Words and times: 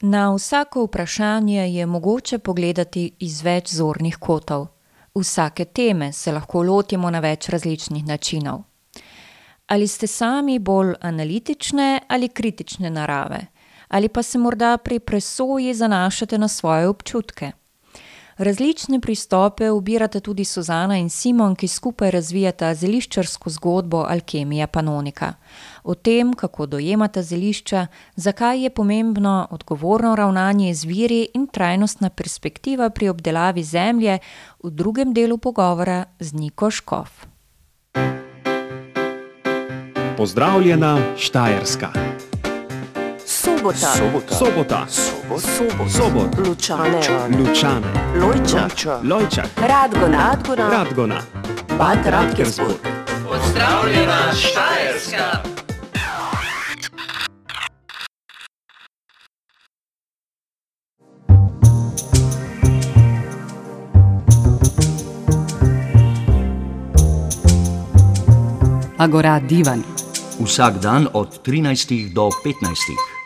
Na 0.00 0.34
vsako 0.34 0.84
vprašanje 0.84 1.74
je 1.74 1.86
mogoče 1.86 2.38
pogledati 2.38 3.12
iz 3.18 3.42
več 3.42 3.72
zornih 3.74 4.16
kotov. 4.16 4.66
Vsake 5.14 5.64
teme 5.64 6.12
se 6.12 6.32
lahko 6.32 6.62
lotimo 6.62 7.10
na 7.10 7.18
več 7.20 7.48
različnih 7.48 8.06
načinov. 8.06 8.62
Ali 9.66 9.88
ste 9.88 10.06
sami 10.06 10.58
bolj 10.58 10.94
analitične 11.00 12.00
ali 12.08 12.28
kritične 12.28 12.90
narave? 12.90 13.40
Ali 13.88 14.08
pa 14.08 14.22
se 14.22 14.38
morda 14.38 14.76
pri 14.76 14.98
presoji 14.98 15.74
zanašate 15.74 16.38
na 16.38 16.48
svoje 16.48 16.88
občutke? 16.88 17.52
Različne 18.38 19.00
pristope 19.00 19.70
ubirata 19.70 20.20
tudi 20.20 20.44
Suzana 20.44 20.96
in 20.96 21.08
Simon, 21.10 21.56
ki 21.56 21.68
skupaj 21.68 22.10
razvijata 22.10 22.70
zeliščarsko 22.74 23.50
zgodbo 23.50 24.04
Alkemija 24.08 24.66
Panonika. 24.66 25.32
O 25.82 25.94
tem, 25.94 26.30
kako 26.32 26.66
dojemata 26.66 27.22
zelišča, 27.22 27.86
zakaj 28.16 28.62
je 28.62 28.70
pomembno 28.70 29.48
odgovorno 29.50 30.14
ravnanje 30.14 30.74
z 30.74 30.84
viri 30.84 31.28
in 31.34 31.46
trajnostna 31.46 32.10
perspektiva 32.10 32.90
pri 32.90 33.08
obdelavi 33.08 33.64
zemlje, 33.64 34.18
v 34.62 34.70
drugem 34.70 35.12
delu 35.14 35.38
pogovora 35.38 36.04
z 36.20 36.32
Niko 36.32 36.70
Škof. 36.70 37.26
Pozdravljena 40.16 40.98
Štajerska. 41.16 42.27
Sobota. 43.38 43.76
Sobota. 43.94 44.34
Sobota. 44.34 44.86
Sobot. 44.88 45.90
Sobot. 45.90 46.38
Lučane. 46.38 47.00
Lučane. 47.38 47.86
Lojčak. 48.18 48.72
Lojčak. 49.04 49.46
Radgona. 49.56 50.18
Radgona. 50.18 50.70
Radgona. 50.70 51.20
Bad 51.78 52.06
Radkersburg. 52.06 52.76
Pozdravljena 53.28 54.34
Štajerska. 54.34 55.42
Agora 68.98 69.40
Divan. 69.40 69.82
Vsak 70.44 70.78
dan 70.82 71.06
od 71.12 71.46
13 71.46 72.12
do 72.14 72.30
15. 72.44 73.17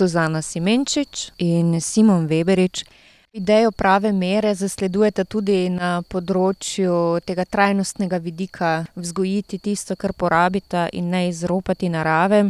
Suzana 0.00 0.40
Simenčič 0.40 1.36
in 1.38 1.80
Simon 1.80 2.24
Weberič. 2.26 2.84
Idejo 3.32 3.70
prave 3.70 4.12
mere 4.12 4.54
zasledujeta 4.56 5.26
tudi 5.28 5.68
na 5.68 6.00
področju 6.00 7.20
tega 7.28 7.44
trajnostnega 7.44 8.16
vidika, 8.16 8.70
vzgojiti 8.96 9.60
tisto, 9.60 9.98
kar 10.00 10.16
porabita, 10.16 10.86
in 10.96 11.12
ne 11.12 11.26
izropati 11.28 11.92
narave. 11.92 12.40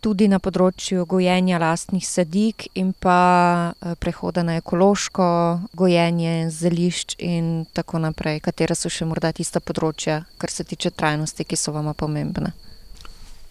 Tudi 0.00 0.24
na 0.32 0.40
področju 0.40 1.04
gojenja 1.04 1.60
lastnih 1.60 2.08
sadik 2.08 2.70
in 2.80 2.94
pa, 2.96 3.76
prehoda 4.00 4.40
na 4.40 4.56
ekološko 4.56 5.28
gojenje 5.76 6.48
zelišč 6.48 7.20
in 7.20 7.66
tako 7.76 8.00
naprej. 8.08 8.40
Katera 8.40 8.74
so 8.74 8.88
še 8.88 9.04
morda 9.04 9.36
tista 9.36 9.60
področja, 9.60 10.22
kar 10.40 10.48
se 10.48 10.64
tiče 10.64 10.96
trajnosti, 10.96 11.44
ki 11.44 11.60
so 11.60 11.76
vama 11.76 11.92
pomembna? 11.92 12.56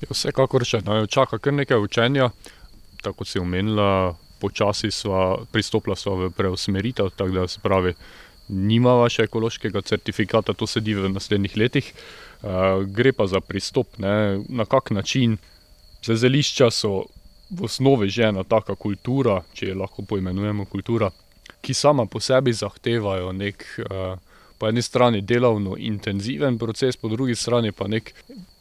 Ja, 0.01 0.09
vsekakor 0.11 0.65
še 0.65 0.81
naju 0.83 1.07
čaka 1.07 1.37
kar 1.37 1.53
nekaj 1.53 1.79
učenja. 1.87 2.33
Tako 3.05 3.21
kot 3.21 3.29
si 3.29 3.39
omenila, 3.39 4.15
počasi 4.41 4.89
sva, 4.91 5.37
pristopila 5.53 5.95
sva 5.95 6.15
v 6.25 6.29
preusmeritev, 6.33 7.13
tako 7.15 7.37
da, 7.37 7.47
se 7.47 7.61
pravi, 7.63 7.93
nimava 8.49 9.07
še 9.09 9.27
ekološkega 9.29 9.81
certifikata, 9.85 10.53
to 10.53 10.67
sledi 10.69 10.97
v 10.97 11.09
naslednjih 11.13 11.57
letih. 11.57 11.91
gre 12.85 13.11
pa 13.13 13.25
za 13.27 13.39
pristop, 13.41 13.97
ne, 13.97 14.41
na 14.49 14.65
kak 14.65 14.91
način. 14.91 15.37
Zdaj 16.03 16.17
zelišča 16.21 16.69
so 16.71 17.05
v 17.49 17.65
osnovi 17.65 18.09
že 18.09 18.29
ena 18.29 18.43
taka 18.43 18.75
kultura, 18.75 19.41
če 19.53 19.71
jo 19.71 19.79
lahko 19.79 20.05
poimenujemo 20.05 20.65
kultura, 20.65 21.09
ki 21.61 21.73
sama 21.73 22.05
po 22.05 22.19
sebi 22.19 22.53
zahtevajo 22.53 23.31
neki, 23.33 23.85
po 24.57 24.67
eni 24.69 24.81
strani 24.81 25.21
delovno 25.21 25.75
intenziven 25.77 26.57
proces, 26.57 26.97
po 26.97 27.09
drugi 27.09 27.35
strani 27.35 27.71
pa 27.71 27.87
neki 27.87 28.13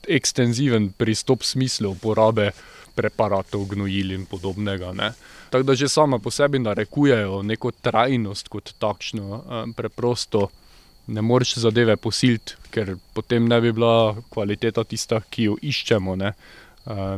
ekstenziven 0.08 0.90
pristop 0.96 1.44
smislu 1.44 1.90
uporabe 1.90 2.50
preparatov, 2.94 3.66
gnojil 3.71 4.12
in 4.15 4.27
podobnega, 4.27 4.93
ne. 4.93 5.12
Tako 5.50 5.66
da 5.66 5.75
že 5.75 5.88
sama 5.88 6.19
po 6.19 6.31
sebi 6.31 6.59
narekujejo 6.59 7.43
neko 7.43 7.71
trajnost 7.71 8.49
kot 8.49 8.75
takšno, 8.78 9.43
preprosto 9.77 10.49
ne 11.06 11.22
moreš 11.22 11.55
zadeve 11.55 11.97
posiliti, 11.97 12.56
ker 12.71 12.97
potem 13.15 13.49
ne 13.49 13.60
bi 13.60 13.72
bila 13.72 14.16
kvaliteta 14.31 14.84
tista, 14.84 15.21
ki 15.21 15.50
jo 15.50 15.56
iščemo, 15.62 16.16
ne. 16.16 16.32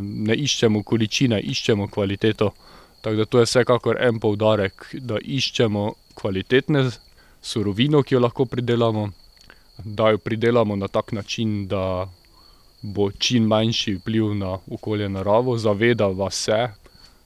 ne 0.01 0.35
iščemo 0.35 0.83
količine, 0.83 1.41
iščemo 1.41 1.89
kvaliteto. 1.89 2.53
Tako 3.01 3.17
da 3.17 3.25
to 3.25 3.39
je 3.39 3.47
vsekakor 3.47 4.01
en 4.03 4.19
poudarek, 4.21 4.89
da 5.01 5.19
iščemo 5.23 5.93
kvalitetne 6.19 6.89
surovino, 7.43 8.03
ki 8.03 8.17
jo 8.17 8.21
lahko 8.21 8.47
pridelamo, 8.51 9.11
da 9.85 10.11
jo 10.11 10.19
pridelamo 10.19 10.77
na 10.77 10.89
tak 10.89 11.13
način, 11.13 11.67
da 11.69 12.09
bo 12.83 13.11
čim 13.11 13.47
manjši 13.47 13.95
vpliv 13.95 14.35
na 14.35 14.59
okolje, 14.71 15.09
naravo. 15.09 15.59
Zavedava 15.59 16.31
se, 16.31 16.69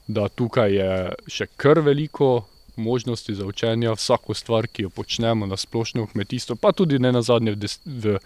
da 0.07 0.27
tukaj 0.29 0.75
je 0.75 0.93
še 1.27 1.47
kar 1.55 1.79
veliko 1.79 2.45
možnosti 2.75 3.35
za 3.35 3.45
učenje, 3.45 3.91
vsako 3.95 4.33
stvar, 4.33 4.67
ki 4.67 4.87
jo 4.87 4.89
počnemo 4.89 5.45
na 5.45 5.57
splošno 5.57 6.05
v 6.05 6.11
kmetijstvu, 6.13 6.55
pa 6.55 6.71
tudi 6.71 6.99
nenazadnje 6.99 7.51
v 7.51 7.69
v 7.85 8.17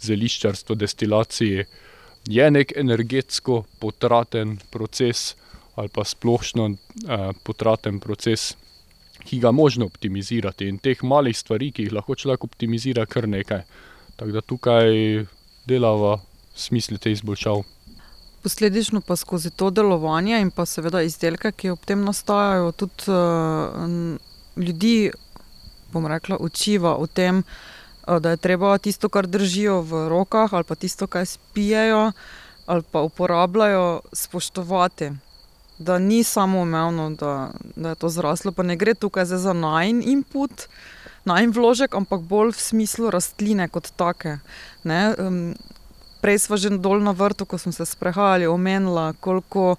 zeliščarstvu, 0.00 0.74
destilaciji, 0.76 1.64
je 2.28 2.50
neki 2.50 2.74
energetsko 2.76 3.64
potraten 3.80 4.58
proces 4.70 5.34
ali 5.76 5.88
pa 5.92 6.04
splošno, 6.04 6.70
potraten 7.44 7.98
proces, 8.00 8.54
ki 9.28 9.38
ga 9.42 9.50
možno 9.52 9.84
optimizirati. 9.84 10.68
In 10.68 10.78
teh 10.80 11.02
malih 11.04 11.36
stvari, 11.36 11.68
ki 11.72 11.84
jih 11.84 11.92
lahko 11.92 12.16
človek 12.16 12.46
optimizira, 12.48 13.04
kar 13.06 13.28
nekaj. 13.28 13.60
Tako 14.16 14.32
da 14.32 14.40
tukaj 14.40 14.88
delava 15.68 16.14
smislu 16.56 16.98
teh 16.98 17.12
izboljšav. 17.12 17.62
Posledično 18.42 19.00
pa 19.00 19.16
skozi 19.16 19.50
to 19.50 19.70
delovanje 19.70 20.40
in 20.40 20.50
pa 20.50 20.66
seveda 20.66 21.02
izdelke, 21.02 21.52
ki 21.52 21.70
ob 21.74 21.84
tem 21.84 22.04
nastajajo, 22.04 22.72
tudi, 22.72 23.16
ljudi, 24.56 25.10
bom 25.92 26.06
rekla, 26.06 26.38
učiva 26.40 26.96
o 26.96 27.06
tem, 27.06 27.42
da 28.06 28.30
je 28.30 28.36
treba 28.36 28.78
tisto, 28.78 29.08
kar 29.08 29.26
držijo 29.26 29.80
v 29.82 30.08
rokah, 30.08 30.54
ali 30.54 30.64
pa 30.64 30.74
tisto, 30.74 31.06
kar 31.06 31.26
spijejo 31.26 32.12
ali 32.66 32.82
pa 32.90 33.00
uporabljajo, 33.00 34.00
spoštovati. 34.12 35.10
Da 35.78 35.98
ni 35.98 36.24
samoumevno, 36.24 37.10
da, 37.10 37.50
da 37.76 37.88
je 37.88 37.94
to 37.94 38.08
zraslo, 38.08 38.52
pa 38.52 38.62
ne 38.62 38.76
gre 38.76 38.94
tukaj 38.94 39.24
za 39.24 39.52
najin 39.52 40.02
input, 40.06 40.66
najin 41.24 41.52
vložek, 41.52 41.94
ampak 41.94 42.20
bolj 42.20 42.54
v 42.56 42.62
smislu 42.62 43.10
rastline 43.10 43.68
kot 43.68 43.92
take, 43.96 44.38
ne, 44.84 45.14
Prej 46.26 46.42
sva 46.42 46.56
že 46.58 46.74
dol 46.82 46.98
na 47.06 47.14
vrtu, 47.14 47.46
ko 47.46 47.54
smo 47.54 47.70
se 47.70 47.86
sprehajali, 47.86 48.50
omenila, 48.50 49.12
koliko 49.22 49.76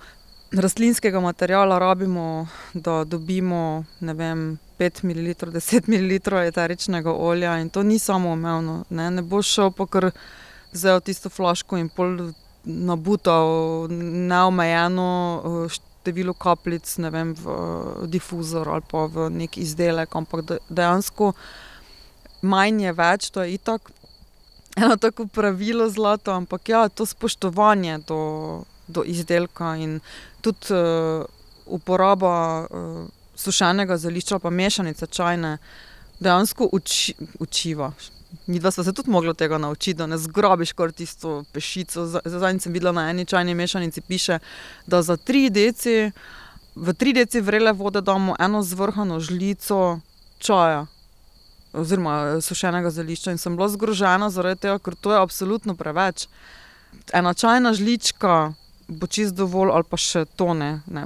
rastlinskega 0.56 1.20
materiala 1.20 1.76
rabimo, 1.76 2.48
da 2.72 3.04
dobimo, 3.04 3.84
vem, 4.00 4.56
pet 4.80 5.04
mililitrov, 5.04 5.52
deset 5.52 5.88
mililitrov 5.92 6.48
eteričnega 6.48 7.12
olja, 7.12 7.58
in 7.60 7.68
to 7.68 7.84
ni 7.84 8.00
samoumevno, 8.00 8.86
ne. 8.90 9.10
Ne 9.12 9.22
boš 9.28 9.52
šel 9.58 9.76
pa 9.76 9.90
kar 9.92 10.12
vzel 10.72 11.04
tisto 11.04 11.28
flaško 11.30 11.84
in 11.84 11.92
pol 11.92 12.32
nabutal 12.64 13.92
neomejeno, 13.92 15.12
število 15.68 16.32
kapljic, 16.32 16.96
ne 17.04 17.12
vem, 17.12 17.36
v 17.36 18.08
difuzor 18.08 18.72
ali 18.72 18.88
pa 18.88 19.04
v 19.12 19.28
neki 19.44 19.68
izdelek, 19.68 20.16
ampak 20.16 20.64
dejansko 20.70 21.34
manj 22.42 22.86
je 22.88 22.94
več, 22.96 23.32
to 23.36 23.44
je 23.44 23.60
itak 23.60 23.92
eno 24.78 24.98
tako 24.98 25.28
pravilo 25.28 25.90
zlato, 25.90 26.32
ampak 26.32 26.70
ja, 26.70 26.90
to 26.90 27.06
spoštovanje 27.06 27.98
do, 28.08 28.64
do 28.88 29.04
izdelka 29.04 29.76
in 29.76 30.00
tudi, 30.42 30.74
uporaba, 31.66 32.68
sušenega 33.36 33.98
zelišča 33.98 34.40
pa 34.40 34.50
mešanice 34.50 35.08
čajne 35.08 35.58
dejansko 36.20 36.70
učiva. 37.40 37.92
Midva 38.48 38.72
sva 38.72 38.84
se 38.84 38.94
tudi 38.94 39.10
mogla 39.10 39.34
tega 39.34 39.58
naučiti, 39.58 39.94
da 39.94 40.08
ne 40.08 40.18
zgrabiš 40.18 40.74
kar 40.74 40.92
tisto 40.92 41.44
pešico, 41.54 42.06
zadnjič 42.26 42.64
sem 42.64 42.74
videla 42.74 42.92
na 42.92 43.10
eni 43.10 43.26
čajni 43.26 43.56
mešanici 43.56 44.02
piše, 44.02 44.40
da 44.86 45.02
za 45.02 45.18
tri 45.18 45.50
deci, 45.50 46.12
v 46.76 46.94
tri 46.94 47.14
deci 47.14 47.42
vrele 47.42 47.72
vode 47.72 48.02
damo 48.02 48.36
eno 48.40 48.64
zvrhano 48.64 49.20
žlico 49.20 50.00
čaja. 50.40 50.86
Oziroma 51.78 52.42
sušenega 52.42 52.90
zelišča 52.90 53.36
in 53.36 53.42
sem 53.42 53.56
bila 53.58 53.70
zgrožena 53.70 54.30
zaradi 54.34 54.66
tega, 54.66 54.80
ker 54.80 54.96
to 54.96 55.14
je 55.14 55.20
absolutno 55.22 55.76
preveč. 55.76 56.28
Ena 57.14 57.34
čajna 57.34 57.74
žlička 57.78 58.54
bo 58.88 59.08
čisto 59.08 59.36
dovolj 59.36 59.72
ali 59.76 59.84
pa 59.84 59.98
še 60.00 60.24
to 60.40 60.54
ne, 60.56 60.80
ne, 60.88 61.04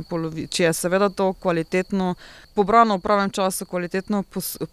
če 0.49 0.63
je 0.67 0.73
seveda 0.73 1.09
to 1.09 1.31
kvalitetno 1.33 2.13
pobrano 2.53 2.97
v 2.97 3.01
pravem 3.01 3.31
času, 3.33 3.65
kvalitetno 3.65 4.23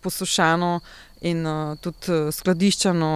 posušeno 0.02 0.80
in 1.24 1.46
uh, 1.46 1.78
tudi 1.80 2.12
uh, 2.12 2.28
skladiščeno 2.34 3.10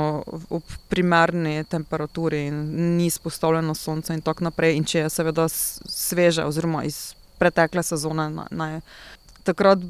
ob 0.50 0.76
primerni 0.88 1.64
temperaturi, 1.68 2.46
in 2.48 2.96
ni 2.96 3.06
izpostavljeno 3.06 3.74
sonce 3.74 4.16
in 4.16 4.24
tako 4.24 4.48
naprej. 4.48 4.76
In 4.76 4.88
če 4.88 5.04
je 5.04 5.12
seveda 5.12 5.46
sveže, 5.52 6.46
oziroma 6.48 6.82
iz 6.88 7.12
pretekle 7.38 7.84
sezone, 7.84 8.30
naj, 8.50 8.80
takrat 9.44 9.84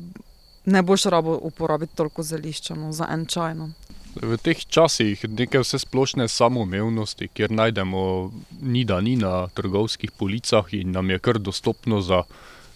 ne 0.64 0.82
boš 0.82 1.04
rabo 1.04 1.38
uporabiti 1.42 1.96
toliko 1.96 2.22
zelišča 2.22 2.74
no, 2.74 2.92
za 2.92 3.08
en 3.10 3.26
čaj. 3.26 3.54
No. 3.54 3.70
V 4.14 4.36
teh 4.36 4.58
časih 4.68 5.24
neke 5.28 5.62
vse 5.62 5.78
splošne 5.78 6.28
samoumevnosti, 6.28 7.28
kjer 7.32 7.50
najdemo 7.50 8.30
ni 8.60 8.84
da 8.84 9.00
ni 9.00 9.16
na 9.16 9.48
trgovskih 9.48 10.10
policah 10.10 10.68
in 10.76 10.92
nam 10.92 11.10
je 11.10 11.18
kar 11.18 11.38
dostopno 11.38 12.00
za 12.00 12.22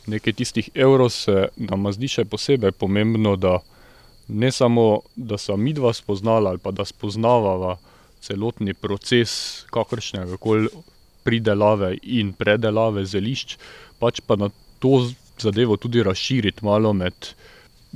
nekaj 0.06 0.32
tistih 0.32 0.70
evrov, 0.74 1.10
se 1.10 1.48
nam 1.56 1.90
zdi 1.92 2.08
še 2.08 2.24
posebej 2.24 2.72
pomembno, 2.72 3.36
da 3.36 3.58
ne 4.28 4.52
samo, 4.52 5.02
da 5.16 5.38
so 5.38 5.56
mi 5.56 5.72
dva 5.72 5.92
spoznala 5.92 6.50
ali 6.50 6.58
pa 6.58 6.70
da 6.70 6.84
spoznavava 6.84 7.76
celotni 8.22 8.74
proces 8.74 9.64
kakršnega 9.70 10.36
koli 10.36 10.70
pridelave 11.26 11.96
in 12.02 12.32
predelave 12.32 13.04
zelišč, 13.04 13.58
pač 13.98 14.22
pa 14.26 14.36
na 14.36 14.48
to 14.78 15.06
zadevo 15.38 15.76
tudi 15.76 16.02
razširiti 16.02 16.64
malo 16.64 16.92
med 16.92 17.34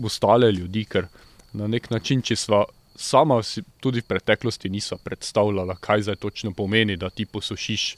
ostale 0.05 0.52
ljudi, 0.52 0.85
ker 0.85 1.06
na 1.52 1.67
nek 1.67 1.91
način, 1.91 2.23
če 2.23 2.37
sva 2.37 2.64
sama 2.97 3.43
si 3.43 3.62
tudi 3.81 4.00
v 4.00 4.08
preteklosti 4.12 4.69
nisva 4.70 4.99
predstavljala, 5.05 5.76
kaj 5.81 6.02
zdaj 6.08 6.17
točno 6.17 6.52
pomeni, 6.52 6.97
da 6.97 7.11
ti 7.11 7.26
posušiš 7.26 7.97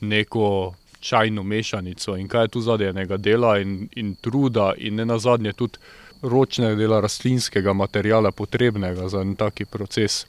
neko 0.00 0.74
čajno 1.00 1.42
mešanico 1.42 2.16
in 2.16 2.28
kaj 2.28 2.44
je 2.44 2.48
tu 2.48 2.60
zadnjega 2.60 3.16
dela 3.16 3.58
in, 3.58 3.88
in 3.96 4.14
truda 4.20 4.72
in 4.78 4.94
ne 4.94 5.04
nazadnje 5.04 5.52
tudi 5.52 5.78
ročnega 6.22 6.74
dela 6.74 7.00
rastlinskega 7.00 7.72
materijala 7.72 8.32
potrebnega 8.32 9.08
za 9.08 9.20
en 9.20 9.34
taki 9.36 9.64
proces. 9.64 10.26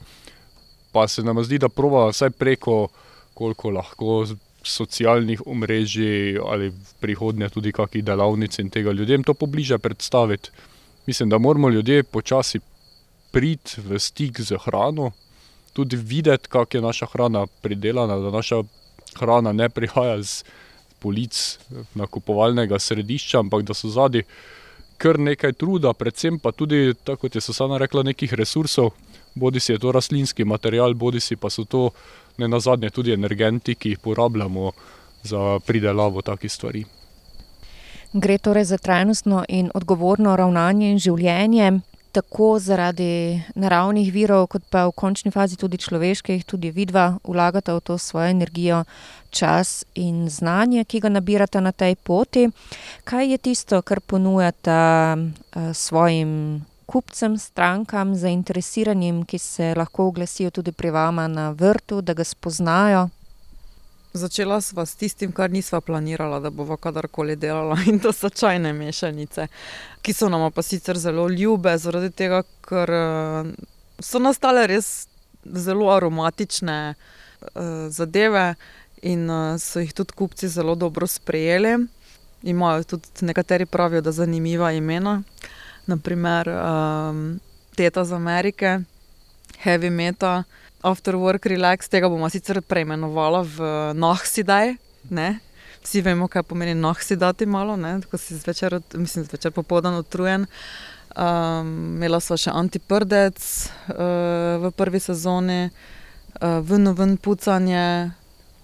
Pa 0.92 1.08
se 1.08 1.22
nam 1.22 1.42
zdi, 1.44 1.58
da 1.58 1.68
prova 1.68 2.08
vsaj 2.10 2.30
preko, 2.30 2.88
koliko 3.34 3.70
lahko 3.70 4.24
socialnih 4.62 5.46
omrežij 5.46 6.38
ali 6.44 6.68
v 6.68 6.94
prihodnje 7.00 7.48
tudi 7.48 7.72
kakih 7.72 8.04
delavnic 8.04 8.58
in 8.58 8.70
tega 8.70 8.92
ljudem 8.92 9.24
to 9.24 9.34
pobliže 9.34 9.78
predstaviti. 9.78 10.50
Mislim, 11.08 11.28
da 11.28 11.38
moramo 11.38 11.70
ljudje 11.70 12.02
počasi 12.02 12.60
priti 13.30 13.80
v 13.80 13.98
stik 13.98 14.40
z 14.40 14.58
hrano, 14.64 15.10
tudi 15.72 15.96
videti, 15.96 16.48
kako 16.48 16.76
je 16.76 16.82
naša 16.82 17.06
hrana 17.06 17.46
pridelana, 17.62 18.18
da 18.18 18.30
naša 18.30 18.62
hrana 19.16 19.52
ne 19.52 19.68
prihaja 19.68 20.22
z 20.22 20.44
polic 20.98 21.58
nakupovalnega 21.94 22.78
središča, 22.78 23.40
ampak 23.40 23.62
da 23.62 23.74
so 23.74 23.88
zadnji 23.88 24.22
kar 24.98 25.18
nekaj 25.18 25.52
truda, 25.52 25.94
predvsem 25.94 26.38
pa 26.38 26.52
tudi, 26.52 26.92
tako 27.04 27.24
kot 27.24 27.34
je 27.34 27.40
Susana 27.40 27.78
rekla, 27.78 28.02
nekih 28.02 28.34
resursov, 28.34 28.90
bodi 29.34 29.60
si 29.60 29.72
je 29.72 29.78
to 29.78 29.92
rastlinski 29.92 30.44
material, 30.44 30.94
bodi 30.94 31.24
si 31.24 31.36
pa 31.36 31.48
so 31.50 31.64
to 31.64 31.90
ne 32.36 32.48
na 32.48 32.60
zadnje 32.60 32.90
tudi 32.90 33.16
energenti, 33.16 33.74
ki 33.74 33.96
jih 33.96 34.04
porabljamo 34.04 34.72
za 35.22 35.58
pridelavo 35.66 36.22
takih 36.22 36.52
stvari. 36.52 36.84
Gre 38.12 38.38
torej 38.38 38.64
za 38.64 38.78
trajnostno 38.78 39.44
in 39.48 39.70
odgovorno 39.74 40.36
ravnanje 40.36 40.90
in 40.90 40.98
življenje, 40.98 41.80
tako 42.12 42.58
zaradi 42.58 43.42
naravnih 43.54 44.08
virov, 44.12 44.46
kot 44.48 44.64
pa 44.70 44.86
v 44.88 44.94
končni 44.96 45.30
fazi 45.30 45.58
tudi 45.60 45.78
človeških, 45.78 46.44
tudi 46.48 46.70
vidva 46.72 47.18
vlagata 47.24 47.76
v 47.76 47.84
to 47.84 47.98
svojo 47.98 48.30
energijo, 48.32 48.84
čas 49.30 49.84
in 49.94 50.28
znanje, 50.32 50.84
ki 50.84 51.00
ga 51.04 51.12
nabirata 51.12 51.60
na 51.60 51.72
tej 51.72 51.94
poti. 52.00 52.48
Kaj 53.04 53.28
je 53.32 53.38
tisto, 53.38 53.82
kar 53.82 54.00
ponujata 54.00 54.80
uh, 55.14 55.70
svojim 55.74 56.64
kupcem, 56.88 57.36
strankam, 57.36 58.16
zainteresiranim, 58.16 59.22
ki 59.28 59.38
se 59.38 59.74
lahko 59.76 60.08
oglasijo 60.08 60.50
tudi 60.50 60.72
pri 60.72 60.90
vama 60.90 61.28
na 61.28 61.50
vrtu, 61.52 62.00
da 62.00 62.16
ga 62.16 62.24
spoznajo? 62.24 63.08
Začela 64.18 64.60
sva 64.60 64.86
s 64.86 64.96
tistim, 64.98 65.32
kar 65.32 65.50
nisva 65.50 65.80
planirala, 65.80 66.40
da 66.42 66.50
bova 66.50 66.76
kadarkoli 66.76 67.36
delala, 67.36 67.78
in 67.90 68.00
to 68.02 68.12
so 68.12 68.30
čajne 68.30 68.72
mešanice, 68.74 69.46
ki 70.02 70.12
so 70.12 70.28
nam 70.32 70.50
pa 70.52 70.62
sicer 70.62 70.98
zelo 70.98 71.28
ljube, 71.28 71.76
zaradi 71.78 72.10
tega, 72.10 72.42
ker 72.66 72.90
eh, 72.90 73.52
so 74.02 74.18
nastale 74.22 74.66
res 74.66 75.08
zelo 75.44 75.90
aromatične 75.90 76.94
uh, 76.94 77.62
zadeve 77.88 78.54
in 79.02 79.30
uh, 79.30 79.56
so 79.58 79.80
jih 79.80 79.92
tudi 79.94 80.12
kupci 80.12 80.48
zelo 80.48 80.74
dobro 80.74 81.06
sprejeli. 81.06 81.86
Imajo 82.42 82.84
tudi 82.84 83.26
nekateri 83.26 83.66
pravijo, 83.66 84.00
da 84.00 84.12
zanimiva 84.12 84.72
imena, 84.72 85.22
naprimer 85.86 86.48
um, 86.48 87.40
Teta 87.76 88.04
z 88.04 88.12
Amerike, 88.12 88.80
Heavy 89.64 89.90
Metal. 89.90 90.42
After 90.82 91.16
work 91.18 91.46
relax, 91.50 91.88
tega 91.90 92.06
bomo 92.06 92.28
sicer 92.30 92.60
preimenovali 92.62 93.42
v 93.50 93.70
Nahsidaj. 93.98 94.76
Vsi 95.82 96.02
vemo, 96.06 96.28
kaj 96.30 96.44
pomeni 96.46 96.74
Nahsidati 96.74 97.46
malo, 97.46 97.74
ne? 97.76 97.98
ko 98.10 98.18
si 98.18 98.36
zvečer, 98.38 98.78
mislim, 98.94 99.24
zvečer 99.24 99.50
popoldan 99.50 99.98
utrujen. 99.98 100.46
Um, 101.18 101.96
imela 101.98 102.20
sva 102.22 102.36
še 102.38 102.54
antiprdec 102.54 103.40
uh, 103.90 104.62
v 104.62 104.70
prvi 104.78 105.00
sezoni, 105.02 105.66
uh, 105.66 106.60
ven, 106.62 106.92
ven 106.94 107.16
pucanje, 107.18 108.12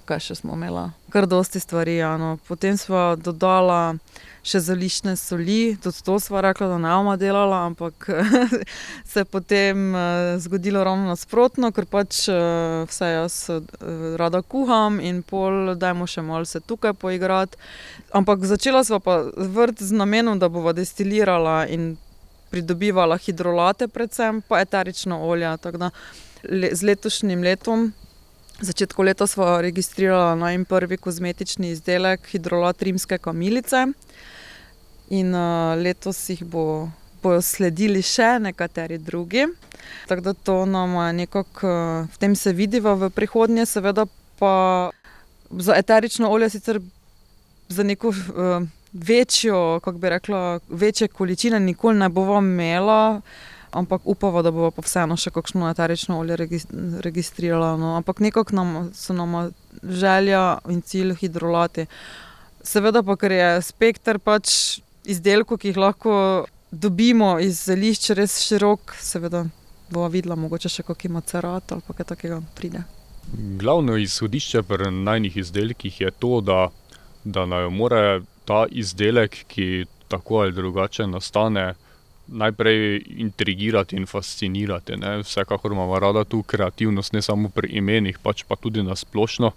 kaj 0.06 0.22
še 0.22 0.38
smo 0.38 0.54
imeli, 0.54 0.84
kar 1.10 1.26
dosti 1.26 1.58
stvari. 1.58 1.98
Ja, 1.98 2.14
no. 2.20 2.36
Potem 2.46 2.78
smo 2.78 3.16
dodali 3.18 3.98
še 4.44 4.60
zelišne 4.60 5.14
soli, 5.16 5.76
tudi 5.80 6.02
to 6.04 6.18
smo 6.20 6.40
rekli, 6.44 6.68
da 6.68 6.76
ne 6.78 6.92
bomo 6.92 7.16
delali, 7.16 7.56
ampak 7.70 8.08
se 9.10 9.22
je 9.22 9.24
potem 9.24 9.94
uh, 9.94 10.36
zgodilo 10.38 10.84
ravno 10.84 11.08
nasprotno, 11.08 11.72
ker 11.72 11.88
pač 11.88 12.26
uh, 12.28 12.84
vse 12.90 13.08
jaz 13.08 13.38
uh, 13.54 13.64
rada 14.20 14.42
kuham 14.42 15.00
in 15.00 15.22
pol, 15.24 15.74
dajmo 15.80 16.06
še 16.06 16.22
malo 16.22 16.44
se 16.44 16.60
tukaj 16.60 16.92
poigrati. 17.00 17.56
Ampak 18.12 18.44
začela 18.44 18.84
smo 18.84 19.00
pa 19.00 19.22
vrt 19.32 19.80
z 19.80 19.96
namenom, 19.96 20.38
da 20.38 20.52
bomo 20.52 20.76
destilirala 20.76 21.64
in 21.72 21.94
pridobivala 22.52 23.16
hidrolate, 23.18 23.88
predvsem 23.88 24.44
pa 24.46 24.60
eterično 24.62 25.24
olje. 25.26 25.56
Le, 26.44 26.68
z 26.76 26.84
letošnjim 26.84 27.42
letom 27.42 27.92
začetku 28.60 29.02
leta 29.02 29.26
smo 29.26 29.60
registrirali 29.60 30.38
naj 30.40 30.64
prvi 30.68 30.96
kozmetični 30.96 31.70
izdelek, 31.74 32.28
hidrolat 32.30 32.82
rimske 32.82 33.18
kamilice. 33.18 33.86
In 35.08 35.34
uh, 35.34 35.74
letos 35.76 36.28
jih 36.28 36.44
bo, 36.44 36.88
bojo 37.22 37.42
sledili 37.42 38.02
še 38.02 38.38
nekateri 38.40 38.98
drugi. 38.98 39.46
Tako 40.08 40.20
da 40.20 40.32
to 40.34 40.56
nam 40.66 40.94
je 41.06 41.12
nekako, 41.24 41.68
uh, 41.68 42.12
v 42.12 42.18
tem 42.18 42.36
se 42.36 42.52
vidi 42.52 42.80
v 42.80 43.10
prihodnje, 43.10 43.66
seveda 43.66 44.06
pa 44.38 44.90
za 45.50 45.74
eterično 45.76 46.30
olje 46.30 46.50
sicer 46.50 46.80
za 47.68 47.82
neko 47.82 48.08
uh, 48.08 48.68
večjo, 48.92 49.80
kako 49.84 49.98
bi 49.98 50.08
rekla, 50.08 50.60
večje 50.68 51.08
količine 51.08 51.60
nikoli 51.60 51.98
ne 51.98 52.08
bomo 52.08 52.38
imeli 52.38 53.20
ampak 53.74 54.00
upamo, 54.04 54.42
da 54.42 54.50
bo 54.50 54.70
pa 54.70 54.82
vseeno 54.86 55.16
še 55.18 55.32
kakšno 55.34 55.68
eterično 55.70 56.18
olje 56.22 56.38
registriralo. 57.04 57.74
No. 57.80 57.94
Ampak 57.98 58.22
nekako 58.22 58.56
nam 58.56 58.90
so 58.94 59.16
nam 59.16 59.50
želja 59.82 60.58
in 60.70 60.82
cilj 60.82 61.16
hidrolati. 61.20 61.86
Seveda 62.64 63.02
pa, 63.02 63.16
ker 63.20 63.34
je 63.34 63.48
spektr 63.66 64.18
pač 64.22 64.80
izdelkov, 65.04 65.58
ki 65.58 65.72
jih 65.72 65.80
lahko 65.80 66.14
dobimo 66.70 67.36
iz 67.40 67.64
zelišč, 67.68 68.10
res 68.18 68.40
širok, 68.42 68.96
seveda 69.00 69.44
bomo 69.90 70.08
videla, 70.10 70.36
mogoče 70.36 70.70
še 70.72 70.84
kakšen 70.86 71.14
macerat 71.14 71.72
ali 71.72 71.96
kaj 71.96 72.08
takega 72.14 72.40
pride. 72.56 72.84
Glavno 73.60 73.96
izhodišče 74.00 74.62
pri 74.68 74.90
najnih 74.92 75.36
izdelkih 75.40 76.00
je 76.00 76.10
to, 76.18 76.40
da, 76.44 76.68
da 77.24 77.46
naj 77.46 77.70
more 77.72 78.02
ta 78.44 78.64
izdelek, 78.70 79.44
ki 79.48 79.86
tako 80.08 80.42
ali 80.44 80.52
drugače 80.52 81.06
nastane, 81.06 81.72
najprej 82.26 83.02
intrigirati 83.24 83.96
in 83.96 84.06
fascinirati. 84.06 84.96
Ne? 84.96 85.18
Vsekakor 85.22 85.72
imamo 85.72 85.98
rada 85.98 86.24
tu 86.24 86.42
kreativnost, 86.42 87.12
ne 87.12 87.22
samo 87.22 87.48
pri 87.48 87.68
imenih, 87.80 88.18
pač 88.22 88.44
pa 88.48 88.56
tudi 88.56 88.82
na 88.82 88.96
splošno. 88.96 89.52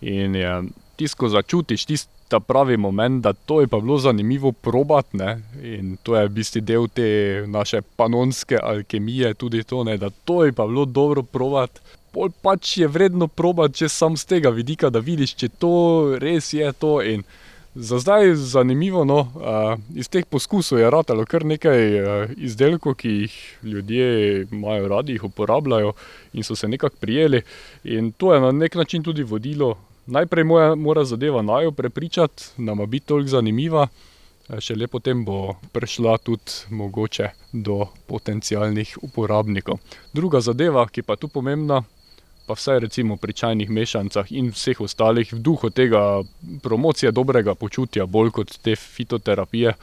In 0.00 0.34
je 0.34 0.54
tisto, 0.96 1.28
začutiš 1.28 1.84
tisti 1.84 2.40
pravi 2.40 2.76
moment, 2.76 3.22
da 3.22 3.32
to 3.32 3.60
je 3.60 3.66
pa 3.66 3.80
bilo 3.80 3.98
zanimivo 3.98 4.52
probati. 4.52 5.16
Ne? 5.16 5.42
In 5.62 5.96
to 6.02 6.16
je 6.16 6.28
v 6.28 6.32
bistvu 6.32 6.60
del 6.60 6.88
te 6.88 7.44
naše 7.46 7.82
panonske 7.96 8.58
alkemije, 8.62 9.34
tudi 9.34 9.64
to, 9.64 9.84
ne? 9.84 9.96
da 9.96 10.10
to 10.10 10.44
je 10.44 10.52
pa 10.52 10.66
bilo 10.66 10.84
dobro 10.84 11.22
probati. 11.22 11.80
Pol 12.12 12.28
pač 12.42 12.76
je 12.78 12.88
vredno 12.88 13.28
probati, 13.28 13.74
če 13.74 13.88
sam 13.88 14.16
z 14.16 14.26
tega 14.26 14.50
vidika, 14.50 14.90
da 14.90 15.00
vidiš, 15.00 15.34
če 15.34 15.48
to 15.48 15.72
res 16.20 16.52
je 16.52 16.72
to. 16.72 17.00
In 17.02 17.24
Za 17.74 17.98
zdaj 17.98 18.26
je 18.26 18.36
zanimivo, 18.36 19.04
no, 19.04 19.20
uh, 19.20 19.80
iz 19.96 20.08
teh 20.12 20.26
poskusov 20.28 20.76
je 20.78 20.90
ratalo 20.92 21.24
kar 21.24 21.44
nekaj 21.48 21.80
uh, 22.00 22.32
izdelkov, 22.36 22.98
ki 23.00 23.08
jih 23.08 23.36
ljudje 23.62 24.42
imajo 24.52 24.88
radi, 24.92 25.16
jih 25.16 25.24
uporabljajo 25.24 25.94
in 26.36 26.44
so 26.44 26.56
se 26.56 26.68
nekako 26.68 26.96
prijeli. 27.00 27.40
In 27.84 28.12
to 28.12 28.34
je 28.34 28.40
na 28.40 28.52
nek 28.52 28.74
način 28.74 29.02
tudi 29.02 29.22
vodilo. 29.22 29.78
Najprej 30.06 30.44
moja, 30.44 30.74
mora 30.74 31.04
zadeva 31.04 31.42
najo 31.42 31.70
prepričati, 31.72 32.44
da 32.56 32.72
ima 32.72 32.86
biti 32.86 33.06
toliko 33.06 33.28
zanimiva, 33.28 33.88
Eh, 34.48 34.60
Šele 34.60 34.86
potem 34.86 35.24
bo 35.24 35.54
prišla 35.72 36.18
tudi 36.18 36.66
mogoče 36.70 37.28
do 37.52 37.86
potencijalnih 38.06 38.98
uporabnikov. 39.02 39.78
Druga 40.12 40.40
zadeva, 40.40 40.86
ki 40.88 41.02
pa 41.02 41.14
je 41.14 41.22
tu 41.24 41.28
pomembna, 41.28 41.82
pa 42.46 42.54
vsaj 42.58 42.80
recimo 42.82 43.16
pri 43.16 43.32
čajnih 43.32 43.70
mešancah 43.70 44.32
in 44.32 44.50
vseh 44.50 44.80
ostalih, 44.80 45.32
v 45.32 45.38
duhu 45.38 45.70
tega 45.70 46.22
promocije 46.62 47.12
dobrega 47.12 47.54
počutja, 47.54 48.06
bolj 48.06 48.30
kot 48.30 48.58
te 48.62 48.76
fitoterapije, 48.76 49.74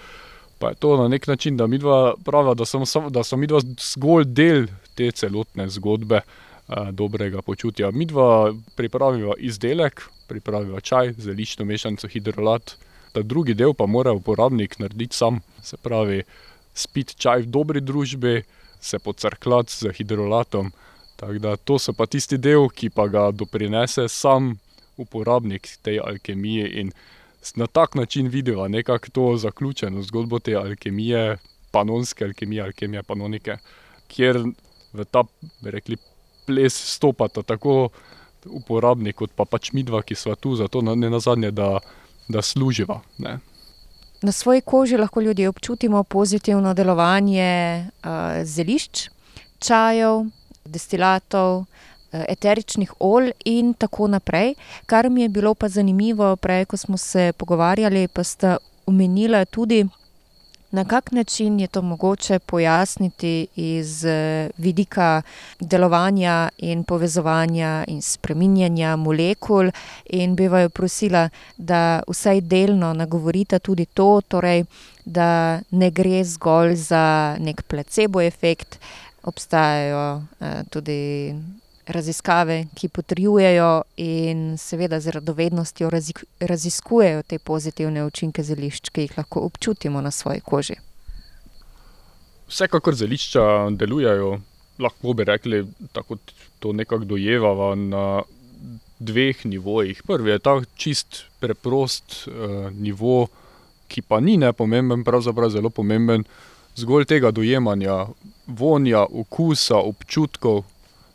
pa 0.59 0.69
je 0.69 0.75
to 0.75 0.97
na 0.97 1.07
nek 1.07 1.27
način, 1.27 1.57
da 1.57 1.67
mi 1.67 1.77
dva 1.77 2.15
praviva, 2.25 2.53
da, 2.53 3.23
so 3.23 3.37
mi 3.37 3.47
dva 3.47 3.61
zgolj 3.63 4.25
del 4.27 4.67
te 4.95 5.11
celotne 5.11 5.69
zgodbe 5.69 6.21
dobrega 6.91 7.41
počutja. 7.41 7.91
Mi 7.91 8.05
dva 8.05 8.53
pripraviva 8.75 9.33
izdelek, 9.37 10.03
pripraviva 10.27 10.81
čaj, 10.81 11.13
zeliščno 11.17 11.65
mešanico 11.65 12.07
hidrolat, 12.07 12.75
ta 13.13 13.21
drugi 13.21 13.55
del 13.57 13.73
pa 13.73 13.85
mora 13.85 14.13
uporabnik 14.13 14.77
narediti 14.79 15.17
sam, 15.17 15.41
se 15.61 15.77
pravi, 15.77 16.23
spiti 16.73 17.17
čaj 17.17 17.47
v 17.47 17.51
dobri 17.51 17.81
družbi, 17.81 18.43
se 18.79 18.99
pocrklati 18.99 19.73
z 19.75 19.93
hidrolatom. 19.97 20.71
Da 21.19 21.55
to 21.57 21.79
so 21.79 21.91
pa 21.93 22.05
tisti 22.07 22.37
del, 22.37 22.69
ki 22.69 22.89
pa 22.95 23.09
ga 23.11 23.25
doprinese 23.35 24.07
sam 24.07 24.53
uporabnik 24.97 25.67
tej 25.83 25.99
alkemije 25.99 26.69
in 26.79 26.91
na 27.55 27.67
tak 27.67 27.95
način 27.95 28.27
vidiva 28.27 28.67
nekako 28.67 29.09
to 29.11 29.25
zaključeno 29.37 30.01
zgodbo 30.01 30.39
te 30.39 30.55
alkemije, 30.55 31.37
panonske 31.71 32.25
alkemije, 32.25 32.63
alkemije 32.63 33.03
panonike, 33.03 33.57
kjer 34.07 34.43
v 34.93 35.05
ta, 35.05 35.23
bi 35.61 35.71
rekli, 35.71 35.97
ples 36.49 36.73
stopata 36.95 37.45
tako 37.45 37.89
uporabnik 38.45 39.19
kot 39.21 39.35
pa 39.37 39.45
pač 39.45 39.69
midva, 39.77 40.01
ki 40.01 40.17
sva 40.17 40.33
tu 40.35 40.55
zato 40.57 40.81
na, 40.81 40.95
ne 40.97 41.11
nazadnje, 41.11 41.51
da, 41.53 41.77
da 42.31 42.41
služiva. 42.41 42.99
Ne. 43.21 43.37
Na 44.21 44.31
svoji 44.31 44.61
koži 44.61 44.97
lahko 44.97 45.21
ljudje 45.21 45.49
občutimo 45.49 46.03
pozitivno 46.03 46.73
delovanje 46.73 47.51
uh, 47.85 48.41
zelišč, 48.43 49.09
čajev, 49.59 50.25
destilatov, 50.65 51.63
eh, 52.11 52.25
eteričnih 52.29 52.91
olj 52.99 53.31
in 53.45 53.73
tako 53.73 54.07
naprej. 54.07 54.55
Kar 54.85 55.09
mi 55.09 55.21
je 55.21 55.29
bilo 55.29 55.53
pa 55.55 55.69
zanimivo, 55.69 56.35
prej, 56.35 56.65
ko 56.65 56.77
smo 56.77 56.97
se 56.97 57.31
pogovarjali, 57.37 58.07
pa 58.07 58.23
sta 58.23 58.57
omenila 58.85 59.45
tudi, 59.45 59.85
na 60.71 60.85
kak 60.85 61.11
način 61.11 61.59
je 61.59 61.67
to 61.67 61.81
mogoče 61.81 62.39
pojasniti 62.39 63.47
iz 63.55 64.05
eh, 64.05 64.49
vidika 64.57 65.21
delovanja 65.59 66.49
in 66.57 66.83
povezovanja 66.83 67.83
in 67.87 68.01
spreminjanja 68.01 68.95
molekul. 68.95 69.71
In 70.05 70.35
bi 70.35 70.47
vaju 70.47 70.69
prosila, 70.69 71.29
da 71.57 72.01
vsaj 72.07 72.41
delno 72.41 72.93
nagovorite 72.93 73.59
tudi 73.59 73.85
to, 73.85 74.21
torej, 74.27 74.63
da 75.05 75.59
ne 75.71 75.91
gre 75.91 76.23
zgolj 76.23 76.75
za 76.75 77.35
nek 77.39 77.61
placebo 77.63 78.21
efekt, 78.21 78.79
obstajajo 79.23 80.21
eh, 80.39 80.63
tudi 80.69 81.35
raziskave, 81.89 82.65
ki 82.75 82.89
potrjujejo 82.89 83.81
in 83.97 84.57
seveda 84.57 84.99
z 84.99 85.15
radovednostjo 85.17 85.89
raziskujejo 86.39 87.23
te 87.23 87.39
pozitivne 87.39 88.05
učinke 88.05 88.43
zelišč, 88.43 88.89
ki 88.89 89.07
jih 89.07 89.17
lahko 89.17 89.43
občutimo 89.49 90.01
na 90.01 90.11
svoji 90.11 90.41
koži. 90.41 90.77
Vsekakor 92.49 92.95
zelišča 92.95 93.69
delujejo, 93.77 94.39
lahko 94.79 95.13
bi 95.13 95.23
rekli, 95.23 95.65
tako 95.91 96.17
to 96.59 96.73
nekako 96.73 97.05
dojevava 97.05 97.75
na 97.75 98.21
dveh 98.99 99.45
nivojih. 99.45 100.03
Prvi 100.07 100.31
je 100.31 100.39
ta 100.39 100.61
čist 100.75 101.23
preprost 101.39 102.27
uh, 102.27 102.71
nivo, 102.73 103.27
ki 103.87 104.01
pa 104.01 104.19
ni 104.19 104.37
nepomemben, 104.37 105.03
pravzaprav 105.03 105.49
zelo 105.49 105.69
pomemben, 105.69 106.23
zgolj 106.75 107.05
tega 107.09 107.31
dojemanja, 107.31 108.05
vonja, 108.47 109.05
okusa, 109.05 109.77
občutkov, 109.77 110.63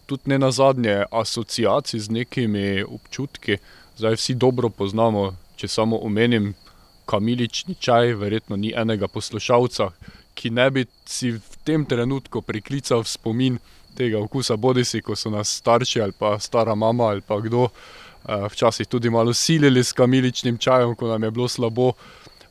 tudi 0.07 0.31
ne 0.31 0.39
nazadnje 0.39 1.05
asociacij 1.11 2.01
z 2.01 2.11
nekimi 2.11 2.83
občutki. 2.83 3.59
Zdaj 3.97 4.17
vsi 4.19 4.35
dobro 4.35 4.69
poznamo, 4.69 5.35
če 5.57 5.69
samo 5.69 5.99
omenim 6.03 6.55
kamilični 7.07 7.75
čaj, 7.75 8.15
verjetno 8.15 8.57
ni 8.57 8.73
enega 8.77 9.09
poslušalca, 9.09 9.91
ki 10.35 10.51
ne 10.51 10.71
bi 10.71 10.87
si 11.07 11.31
v 11.37 11.59
tem 11.65 11.85
trenutku 11.87 12.43
priklical 12.43 13.05
spomin 13.05 13.59
tega 13.95 14.19
okusa, 14.19 14.57
bodi 14.57 14.85
si, 14.85 15.03
ko 15.03 15.17
so 15.17 15.31
nas 15.31 15.53
starši 15.61 16.03
ali 16.03 16.13
pa 16.19 16.39
stara 16.39 16.75
mama 16.75 17.13
ali 17.13 17.21
pa 17.21 17.39
kdo 17.41 17.69
eh, 17.69 18.49
včasih 18.51 18.87
tudi 18.87 19.11
malo 19.11 19.35
silili 19.35 19.85
s 19.85 19.93
kamiličnim 19.93 20.59
čajem, 20.59 20.95
ko 20.95 21.09
nam 21.09 21.23
je 21.23 21.31
bilo 21.31 21.49
slabo, 21.49 21.93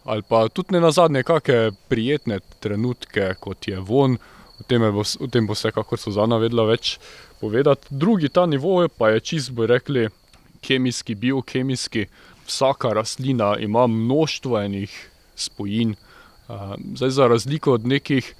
ali 0.05 0.21
pa 0.21 0.47
tudi 0.49 0.73
ne 0.73 0.79
nazadnje 0.79 1.23
kakšne 1.23 1.71
prijetne 1.87 2.39
trenutke, 2.59 3.33
kot 3.39 3.67
je 3.67 3.79
von, 3.79 4.17
o 4.59 4.63
tem, 4.67 4.83
je 4.83 4.91
bo, 4.91 5.03
o 5.19 5.27
tem 5.27 5.47
bo 5.47 5.55
vsekakor 5.57 5.99
Suzana 5.99 6.37
vedela 6.41 6.65
več 6.69 6.97
povedati. 7.41 7.87
Drugi 7.89 8.29
ta 8.29 8.45
nivo 8.45 8.81
pa 8.87 9.09
je 9.13 9.19
čist, 9.19 9.51
bi 9.51 9.67
rekli, 9.67 10.07
kemijski, 10.63 11.15
biokemijski. 11.15 12.07
Vsaka 12.47 12.93
rastlina 12.93 13.55
ima 13.59 13.87
množstvo 13.87 14.59
enih 14.59 14.91
spojin. 15.35 15.95
Zdaj, 16.95 17.09
za 17.09 17.27
razliko 17.27 17.73
od 17.73 17.87
nekih 17.87 18.33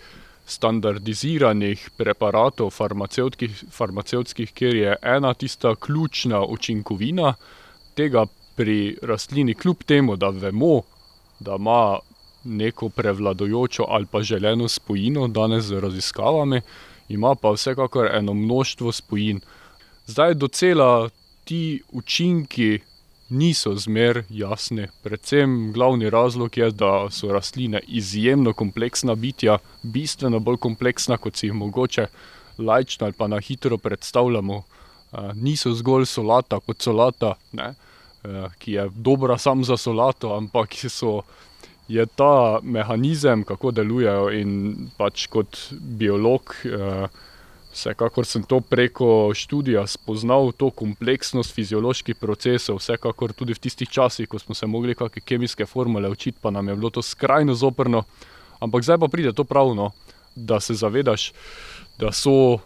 standardiziranih 0.46 1.90
preparatov, 1.98 2.70
farmacevtskih, 2.76 3.64
farmacevtskih, 3.72 4.52
kjer 4.52 4.76
je 4.76 4.96
ena 5.02 5.34
tista 5.34 5.76
ključna 5.76 6.44
učinkovina, 6.44 7.34
tega 7.96 8.26
pri 8.56 8.98
rastlini, 9.02 9.56
kljub 9.56 9.84
temu, 9.88 10.16
da 10.16 10.30
vemo, 10.30 10.82
da 11.40 11.56
ima 11.56 12.00
neko 12.44 12.90
prevladojočo 12.90 13.86
ali 13.90 14.06
pa 14.06 14.22
želeno 14.22 14.68
spojino, 14.68 15.28
danes 15.28 15.66
z 15.66 15.80
raziskavami, 15.80 16.62
ima 17.10 17.36
pa 17.36 17.52
vsekakor 17.52 18.10
eno 18.16 18.34
množstvo 18.34 18.92
spojin. 18.92 19.40
Zdaj, 20.06 20.34
docela 20.34 21.10
ti 21.44 21.82
učinki 21.92 22.80
niso 23.30 23.76
zmer 23.76 24.24
jasni. 24.30 24.88
Predvsem 25.04 25.72
glavni 25.74 26.10
razlog 26.10 26.58
je, 26.58 26.72
da 26.72 27.08
so 27.10 27.32
rastline 27.32 27.80
izjemno 27.88 28.54
kompleksna 28.54 29.16
bitja, 29.16 29.58
bistveno 29.84 30.40
bolj 30.40 30.58
kompleksna, 30.58 31.18
kot 31.18 31.36
si 31.36 31.48
jih 31.48 31.54
mogoče 31.54 32.08
lajčno 32.58 33.06
ali 33.06 33.14
pa 33.14 33.28
na 33.28 33.40
hitro 33.40 33.78
predstavljamo. 33.78 34.56
Uh, 35.14 35.20
niso 35.36 35.74
zgolj 35.74 36.06
solata 36.06 36.60
kot 36.60 36.82
solata, 36.82 37.36
ne, 37.52 37.68
uh, 37.70 38.54
ki 38.58 38.72
je 38.72 38.90
dobra 38.96 39.38
sam 39.38 39.64
za 39.64 39.78
solato, 39.78 40.34
ampak 40.36 40.74
so, 40.90 41.22
je 41.88 42.06
ta 42.06 42.60
mehanizem, 42.64 43.44
kako 43.44 43.72
delujejo 43.72 44.32
in 44.32 44.90
pač 44.98 45.28
kot 45.28 45.60
biolog. 45.80 46.56
Uh, 46.66 47.22
Vsekakor 47.74 48.26
sem 48.30 48.44
to 48.46 48.60
preko 48.62 49.32
študija 49.34 49.88
spoznal, 49.90 50.52
to 50.54 50.70
kompleksnost 50.70 51.56
fizioloških 51.56 52.20
procesov, 52.22 52.78
vsekakor 52.78 53.34
tudi 53.34 53.56
v 53.58 53.64
tistih 53.66 53.90
časih, 53.90 54.30
ko 54.30 54.38
smo 54.38 54.54
se 54.54 54.70
mogli 54.70 54.94
kakšne 54.94 55.24
kemijske 55.26 55.66
formule 55.66 56.10
učiti, 56.10 56.38
pa 56.42 56.52
nam 56.54 56.70
je 56.70 56.76
bilo 56.76 56.92
to 56.94 57.02
skrajno 57.02 57.56
zoprno. 57.58 58.04
Ampak 58.62 58.86
zdaj 58.86 59.00
pa 59.02 59.10
pride 59.10 59.34
to 59.34 59.44
pravno, 59.44 59.90
da 60.36 60.60
se 60.60 60.78
zavedaš, 60.78 61.32
da 61.98 62.12
so 62.12 62.62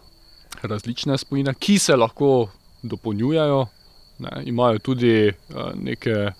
različne 0.62 1.16
spojine, 1.18 1.54
ki 1.54 1.78
se 1.78 1.96
lahko 1.96 2.50
dopolnjujejo, 2.82 3.66
ne, 4.18 4.42
imajo 4.44 4.78
tudi 4.78 5.28
uh, 5.28 5.72
neke 5.74 6.32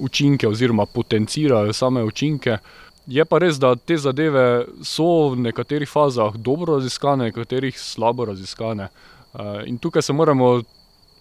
učinke 0.00 0.48
oziroma 0.48 0.86
potencirajo 0.86 1.72
same 1.72 2.04
učinke. 2.04 2.58
Je 3.06 3.24
pa 3.24 3.38
res, 3.38 3.58
da 3.58 3.74
te 3.76 3.96
zadeve 3.98 4.66
so 4.86 5.30
v 5.32 5.46
nekaterih 5.48 5.88
fazah 5.88 6.36
dobro 6.36 6.76
raziskane, 6.78 7.24
v 7.24 7.32
nekaterih 7.32 7.78
slabo 7.78 8.24
raziskane. 8.28 8.88
Uh, 9.32 9.62
in 9.66 9.78
tukaj 9.78 10.02
se 10.02 10.12
moramo, 10.12 10.60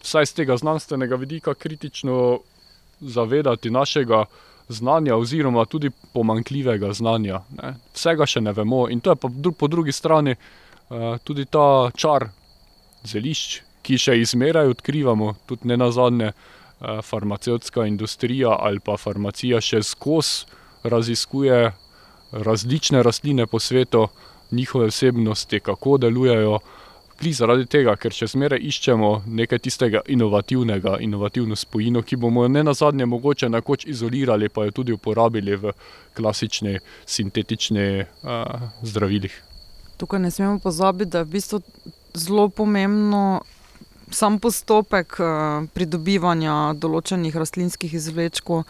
vsaj 0.01 0.25
z 0.25 0.37
tega 0.41 0.57
znanstvenega 0.57 1.15
vidika, 1.15 1.53
kritično 1.53 2.39
zavedati 2.99 3.69
našega 3.69 4.25
znanja, 4.69 5.15
oziroma 5.15 5.65
tudi 5.65 5.89
pomankljivega 6.13 6.93
znanja. 6.93 7.41
Ne. 7.61 7.73
Vsega 7.93 8.27
še 8.29 8.41
ne 8.41 8.53
vemo, 8.53 8.87
in 8.89 9.01
to 9.01 9.15
je 9.15 9.21
pa 9.21 9.29
po 9.57 9.67
drugi 9.67 9.91
strani 9.91 10.35
uh, 10.35 11.17
tudi 11.23 11.45
ta 11.45 11.89
čar 11.95 12.29
zelišč, 13.07 13.61
ki 13.81 13.97
še 13.97 14.19
izmeraj 14.21 14.75
odkrivamo, 14.75 15.33
tudi 15.47 15.71
ne 15.71 15.77
nazadnje 15.79 16.33
farmacevtska 17.03 17.85
industrija 17.85 18.55
ali 18.59 18.79
pa 18.79 18.97
farmacija 18.97 19.61
še 19.61 19.83
skozi 19.83 20.45
raziskuje 20.83 21.71
različne 22.31 23.03
rastline 23.03 23.47
po 23.47 23.59
svetu, 23.59 24.07
njihove 24.51 24.85
osebnosti, 24.85 25.59
kako 25.59 25.97
delujejo. 25.97 26.59
Kli 27.19 27.33
zaradi 27.33 27.65
tega, 27.65 27.97
ker 27.99 28.13
še 28.15 28.29
zmeraj 28.31 28.61
iščemo 28.63 29.09
nekaj 29.27 29.59
tistega 29.59 30.01
inovativnega, 30.07 30.97
inovativno 31.03 31.55
spojino, 31.55 31.99
ki 32.01 32.15
bomo 32.15 32.47
ne 32.47 32.63
nazadnje 32.63 33.05
mogoče 33.05 33.49
nekoč 33.49 33.85
izolirali, 33.91 34.49
pa 34.49 34.63
jo 34.65 34.71
tudi 34.71 34.95
uporabili 34.95 35.57
v 35.59 35.73
klasični 36.15 36.77
sintetični 37.05 37.87
uh, 37.99 38.69
zdravilih. 38.81 39.35
Tukaj 39.97 40.19
ne 40.19 40.31
smemo 40.31 40.59
pozabiti, 40.63 41.11
da 41.11 41.19
je 41.19 41.27
v 41.27 41.33
bistvu 41.35 41.61
zelo 42.13 42.47
pomembno 42.49 43.41
sam 44.11 44.39
postopek 44.39 45.19
uh, 45.19 45.67
pridobivanja 45.73 46.73
določenih 46.79 47.35
rastlinskih 47.35 47.93
izvlečkov, 47.93 48.65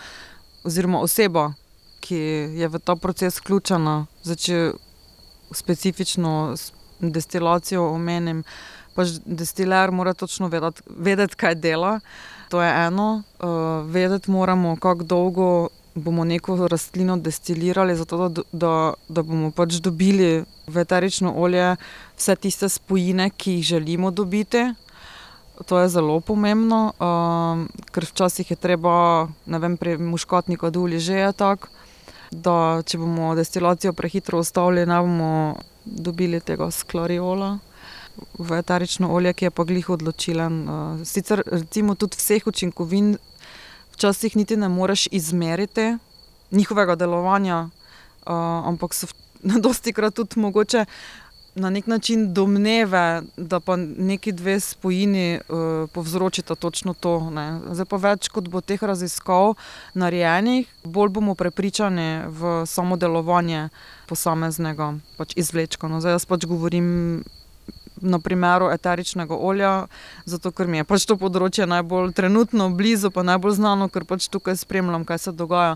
oziroma 0.68 1.02
oseba, 1.04 1.52
ki 2.04 2.20
je 2.60 2.68
v 2.68 2.82
ta 2.84 2.96
proces 2.96 3.40
vključena, 3.40 4.06
začne 4.24 4.74
specifično 5.56 6.56
s 6.56 6.72
destilacijo 7.00 7.88
omenim. 7.94 8.44
Pač 8.96 9.20
destiler 9.26 9.92
mora 9.96 10.14
točno 10.14 10.50
vedeti, 10.52 10.84
vedeti, 10.90 11.38
kaj 11.40 11.56
dela. 11.56 12.00
To 12.50 12.62
je 12.62 12.70
eno. 12.86 13.24
Uh, 13.40 13.86
vedeti 13.88 14.32
moramo, 14.32 14.76
kako 14.76 15.04
dolgo 15.04 15.50
bomo 15.96 16.24
neko 16.24 16.68
rastlino 16.68 17.18
destilirali, 17.18 17.96
zato 17.96 18.28
da, 18.28 18.44
da, 18.52 18.74
da 19.10 19.24
bomo 19.24 19.52
pač 19.52 19.80
dobili 19.84 20.44
v 20.68 20.84
eterično 20.84 21.34
olje 21.36 21.76
vse 22.18 22.36
tiste 22.36 22.70
spojine, 22.70 23.30
ki 23.30 23.60
jih 23.60 23.66
želimo 23.74 24.12
dobiti. 24.12 24.68
To 25.66 25.80
je 25.80 25.90
zelo 25.90 26.20
pomembno, 26.24 26.94
um, 26.96 27.66
ker 27.92 28.06
včasih 28.08 28.52
je 28.52 28.56
treba, 28.56 29.28
ne 29.46 29.60
vem, 29.60 29.76
pri 29.78 29.98
muškotniku 29.98 30.70
duli 30.72 31.00
že 31.00 31.20
je 31.20 31.32
tako, 31.34 31.68
da 32.32 32.82
če 32.86 32.98
bomo 32.98 33.34
destilacijo 33.36 33.94
prehitro 33.94 34.40
ustavili, 34.40 34.86
ne 34.86 35.00
bomo 35.02 35.32
dobili 35.84 36.40
tega 36.40 36.72
sklariola 36.72 37.58
v 38.40 38.60
eterično 38.60 39.12
olje, 39.12 39.34
ki 39.34 39.46
je 39.46 39.52
pa 39.52 39.64
glih 39.64 39.90
odločilen. 39.90 40.56
Uh, 40.64 41.04
sicer 41.04 41.44
recimo 41.46 41.96
tudi 41.96 42.16
vseh 42.20 42.48
učinkovin 42.48 43.18
včasih 43.96 44.36
niti 44.36 44.58
ne 44.58 44.70
moreš 44.70 45.08
izmeriti 45.12 45.98
njihovega 46.52 46.96
delovanja, 46.96 47.68
uh, 47.68 48.68
ampak 48.68 48.94
so 48.94 49.08
dosti 49.66 49.94
krat 49.94 50.14
tudi 50.14 50.40
mogoče 50.40 50.86
na 51.60 51.70
nek 51.70 51.88
način 51.88 52.34
domneve, 52.34 53.22
da 53.38 53.60
pa 53.60 53.76
neki 53.76 54.32
dve 54.32 54.60
spojini 54.60 55.40
uh, 55.40 55.90
povzročita 55.94 56.56
točno 56.56 56.94
to. 56.94 57.30
Ne. 57.30 57.60
Zdaj 57.72 57.86
pa 57.86 57.98
več, 57.98 58.30
kot 58.32 58.48
bo 58.50 58.62
teh 58.62 58.84
raziskav 58.84 59.56
narejenih, 59.94 60.70
bolj 60.84 61.10
bomo 61.10 61.36
prepričani 61.36 62.28
v 62.28 62.64
samo 62.66 62.98
delovanje 62.98 63.70
posameznega 64.08 64.94
pač 65.18 65.36
izvlečka. 65.36 65.88
No, 65.88 66.00
zdaj 66.00 66.20
jaz 66.20 66.26
pač 66.26 66.48
govorim. 66.50 67.24
Na 68.00 68.16
primeru 68.24 68.70
eteričnega 68.72 69.36
olja, 69.36 69.90
zato 70.24 70.54
ker 70.56 70.70
mi 70.72 70.78
je 70.80 70.86
pač 70.88 71.04
to 71.04 71.18
področje 71.20 71.66
najbolj 71.68 72.14
trenutno 72.16 72.70
blizu, 72.72 73.10
pa 73.12 73.26
najbolj 73.28 73.58
znano, 73.58 73.90
ker 73.92 74.06
pač 74.08 74.30
tukaj 74.32 74.56
spremljam, 74.56 75.04
kaj 75.04 75.20
se 75.20 75.34
dogaja. 75.36 75.76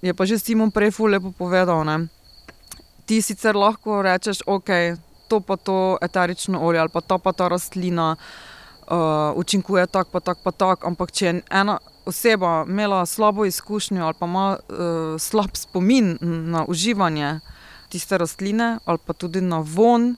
Je 0.00 0.14
pa 0.16 0.24
že 0.24 0.38
Simon 0.40 0.72
prej 0.72 0.96
lepo 1.12 1.28
povedal. 1.28 1.84
Ne? 1.84 2.08
Ti 3.04 3.20
sicer 3.20 3.52
lahko 3.52 4.00
rečeš, 4.00 4.40
ok, 4.48 4.96
to 5.28 5.40
pa 5.40 5.56
to 5.56 5.98
eterično 6.02 6.60
olje 6.60 6.80
ali 6.80 6.88
pa 6.88 7.00
ta 7.00 7.18
pa 7.18 7.32
ta 7.32 7.48
rastlina 7.48 8.16
uh, 8.90 8.96
učinkuje 9.36 9.86
tako, 9.86 10.10
pa 10.10 10.20
tako, 10.20 10.40
pa 10.44 10.50
tako. 10.50 10.86
Ampak 10.86 11.12
če 11.12 11.26
je 11.26 11.42
ena 11.50 11.78
oseba 12.06 12.64
imela 12.68 13.06
slabo 13.06 13.44
izkušnjo 13.44 14.04
ali 14.04 14.14
pa 14.18 14.26
ima 14.26 14.56
uh, 14.56 15.20
slab 15.20 15.56
spomin 15.56 16.18
na 16.20 16.64
uživanje 16.68 17.40
tiste 17.88 18.18
rastline 18.18 18.78
ali 18.84 18.98
pa 19.06 19.12
tudi 19.12 19.40
na 19.40 19.58
von. 19.58 20.16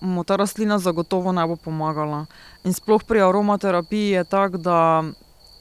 Mu 0.00 0.24
ta 0.24 0.36
rastlina 0.36 0.78
zagotovo 0.78 1.32
ne 1.32 1.46
bo 1.46 1.56
pomagala. 1.56 2.24
In 2.64 2.72
sploh 2.72 3.02
pri 3.04 3.20
aromaterapiji 3.20 4.10
je 4.10 4.24
tako, 4.24 4.56
da 4.56 5.04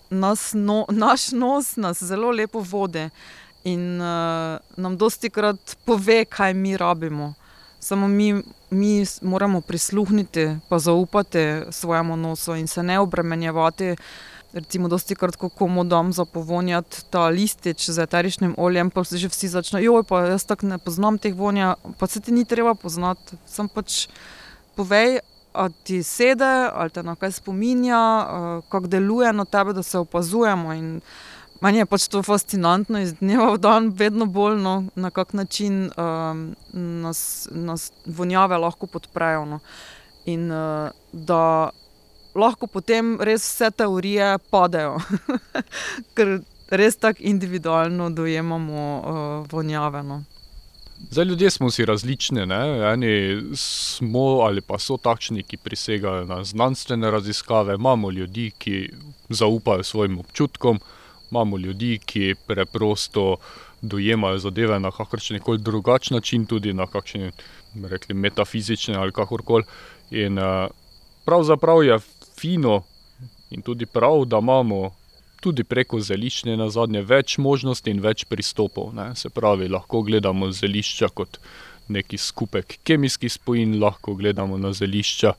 nas 0.10 0.52
no, 0.54 0.86
naš 0.90 1.32
nos 1.32 1.76
nas 1.76 2.04
zelo 2.04 2.32
lepo 2.32 2.60
vodi 2.60 3.10
in 3.64 4.02
uh, 4.02 4.58
nam 4.78 4.98
dosti 4.98 5.30
krat 5.30 5.76
pove, 5.86 6.26
kaj 6.26 6.54
mi 6.54 6.78
rabimo. 6.78 7.34
Samo 7.80 8.08
mi, 8.08 8.44
mi 8.70 9.06
moramo 9.22 9.62
prisluhniti, 9.62 10.56
pa 10.70 10.80
zaupati 10.80 11.62
svojemu 11.70 12.18
nosu 12.18 12.56
in 12.56 12.68
se 12.68 12.84
ne 12.84 13.00
obremenjevati. 13.00 13.96
Recimo, 14.54 14.88
dosti 14.88 15.16
krat, 15.16 15.36
ko 15.36 15.50
komu 15.50 15.84
dam 15.84 16.14
za 16.14 16.26
povonjati 16.26 17.04
ta 17.10 17.28
listič 17.28 17.90
z 17.90 18.00
eteričnim 18.00 18.56
oljem, 18.58 18.90
pa 18.90 19.04
se 19.04 19.18
že 19.18 19.28
vsi 19.30 19.48
začnejo, 19.48 19.94
joj, 19.94 20.04
pa 20.04 20.26
jaz 20.26 20.46
tako 20.46 20.66
ne 20.66 20.78
poznam 20.78 21.18
teh 21.18 21.36
vonja, 21.36 21.76
pa 22.00 22.08
se 22.08 22.20
ti 22.20 22.32
ni 22.32 22.46
treba 22.46 22.74
poznati. 22.74 23.38
Sam 23.46 23.70
pač 23.70 24.08
povej, 24.76 25.20
a 25.54 25.70
ti 25.70 26.04
sede, 26.04 26.70
ali 26.74 26.90
te 26.90 27.04
na 27.04 27.16
kaj 27.16 27.32
spominja, 27.32 28.02
kako 28.70 28.88
deluje 28.88 29.34
na 29.34 29.46
tebe, 29.46 29.74
da 29.74 29.84
se 29.84 29.98
opazujemo. 29.98 30.74
Meni 31.60 31.82
je 31.82 31.86
pač 31.86 32.08
to 32.08 32.22
fascinantno 32.24 33.02
iz 33.04 33.18
dneva 33.20 33.52
v 33.54 33.60
dan, 33.60 33.90
vedno 33.92 34.26
bolj 34.26 34.62
no, 34.64 34.76
na 34.96 35.12
kak 35.12 35.34
način 35.36 35.90
um, 35.92 36.56
nas, 36.72 37.50
nas 37.52 37.92
vonjave 38.06 38.58
lahko 38.58 38.88
podprejo. 38.88 39.44
No. 39.46 39.60
In 40.26 40.48
uh, 40.52 40.92
da 41.12 41.72
lahko 42.36 42.68
potem 42.68 43.18
res 43.20 43.44
vse 43.44 43.72
teorije 43.76 44.38
padejo, 44.50 45.02
ker 46.16 46.40
res 46.72 46.96
tako 46.96 47.28
individualno 47.28 48.08
dojemamo 48.10 48.84
uh, 48.84 49.52
vonjave. 49.52 50.04
No. 50.04 50.22
Zdaj, 51.12 51.26
ljudje 51.26 51.50
smo 51.50 51.72
si 51.72 51.86
različni, 51.86 52.46
ne? 52.46 52.62
eni 52.94 53.42
smo 53.56 54.20
ali 54.48 54.62
pa 54.62 54.80
so 54.80 54.98
takšni, 54.98 55.44
ki 55.44 55.58
prisegajo 55.58 56.24
na 56.26 56.44
znanstvene 56.44 57.12
raziskave, 57.12 57.76
imamo 57.76 58.12
ljudi, 58.12 58.52
ki 58.58 58.90
zaupajo 59.30 59.84
svojim 59.84 60.20
občutkom 60.20 60.80
imamo 61.32 61.58
ljudi, 61.58 62.00
ki 62.06 62.36
preprosto 62.48 63.38
dojemajo 63.82 64.38
zadeve 64.40 64.80
na 64.80 64.92
kakršen 64.92 65.40
koli 65.40 65.58
drugačen 65.58 66.16
način, 66.16 66.46
tudi 66.46 66.74
na 66.74 66.88
kakšen 66.88 67.32
rekli, 67.90 68.16
metafizični 68.16 68.96
ali 68.96 69.12
kakorkoli. 69.12 69.64
In 70.12 70.38
uh, 70.38 70.70
pravzaprav 71.26 71.84
je 71.84 72.00
fino 72.40 72.82
in 73.50 73.62
tudi 73.62 73.86
prav, 73.86 74.26
da 74.26 74.38
imamo 74.38 74.92
tudi 75.42 75.64
preko 75.64 76.00
zelišča 76.00 76.56
na 76.56 76.70
zadnje 76.70 77.02
več 77.02 77.38
možnosti 77.38 77.92
in 77.92 78.02
več 78.04 78.26
pristopov. 78.26 78.94
Ne? 78.96 79.14
Se 79.16 79.30
pravi, 79.30 79.70
lahko 79.70 80.02
gledamo 80.02 80.52
zelišča 80.52 81.10
kot 81.16 81.40
neki 81.90 82.18
skupek 82.18 82.80
kemijskih 82.84 83.34
spojin, 83.34 83.80
lahko 83.82 84.16
gledamo 84.16 84.58
na 84.58 84.74
zelišča 84.74 85.34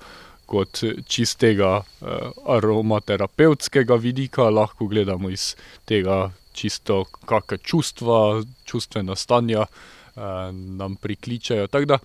kot 0.50 0.82
čistega 1.06 1.70
uh, 1.78 2.08
aromaterapevtskega 2.56 3.94
vidika, 3.94 4.48
lahko 4.50 4.90
gledamo 4.90 5.30
iz 5.30 5.54
tega 5.86 6.32
čisto, 6.52 7.04
kakšne 7.30 7.62
čustva, 7.62 8.42
čustvena 8.66 9.14
stanja 9.16 9.66
uh, 9.66 10.22
nam 10.52 10.96
prikličajo. 10.98 11.70
Tako 11.70 11.94
da 11.94 11.98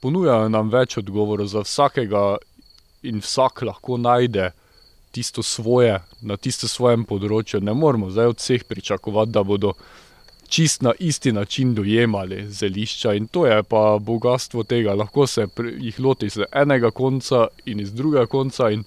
ponujajo 0.00 0.48
nam 0.48 0.72
več 0.72 0.96
odgovorov 0.98 1.52
za 1.52 1.60
vsakega, 1.66 2.38
in 3.02 3.20
vsak 3.20 3.62
lahko 3.62 3.96
najde 3.96 4.50
tisto 5.10 5.42
svoje 5.42 6.00
na 6.20 6.36
tistem 6.36 6.68
svojem 6.68 7.04
področju. 7.04 7.60
Ne 7.64 7.74
moramo 7.74 8.10
zdaj 8.10 8.34
od 8.34 8.38
vseh 8.38 8.64
pričakovati, 8.64 9.32
da 9.32 9.42
bodo 9.42 9.74
čist 10.50 10.82
na 10.82 10.92
isti 10.98 11.32
način 11.32 11.74
dojemali 11.74 12.46
zelišča 12.50 13.14
in 13.14 13.26
to 13.26 13.46
je 13.46 13.62
pa 13.62 13.98
bogatstvo 14.00 14.62
tega. 14.62 14.94
Lahko 14.94 15.26
se 15.26 15.46
jih 15.80 16.00
loti 16.00 16.26
iz 16.26 16.38
enega 16.52 16.90
konca 16.90 17.46
in 17.64 17.80
iz 17.80 17.92
drugega 17.94 18.26
konca, 18.26 18.70
in 18.70 18.84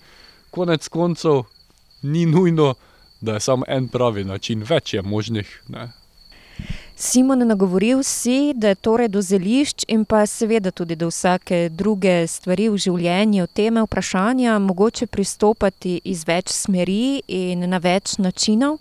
konec 0.51 0.87
koncev 0.87 1.43
ni 2.01 2.25
nujno, 2.25 2.73
da 3.21 3.33
je 3.33 3.39
samo 3.39 3.65
en 3.67 3.87
pravi 3.87 4.23
način, 4.23 4.63
več 4.69 4.93
je 4.93 5.01
možnih. 5.01 5.61
Ne. 5.67 5.91
Simon, 7.03 7.47
nagovoril 7.47 8.03
si, 8.03 8.53
da 8.55 8.67
je 8.67 8.75
torej 8.75 9.09
do 9.11 9.21
zelišč 9.21 9.83
in 9.91 10.05
pa 10.05 10.21
seveda 10.25 10.71
tudi 10.71 10.95
do 10.95 11.09
vsake 11.11 11.67
druge 11.69 12.27
stvari 12.27 12.69
v 12.71 12.79
življenju, 12.79 13.47
teme 13.51 13.83
vprašanja, 13.83 14.55
mogoče 14.63 15.09
pristopati 15.11 15.97
iz 16.07 16.23
več 16.23 16.53
smeri 16.55 17.19
in 17.27 17.67
na 17.67 17.81
več 17.83 18.15
načinov. 18.23 18.79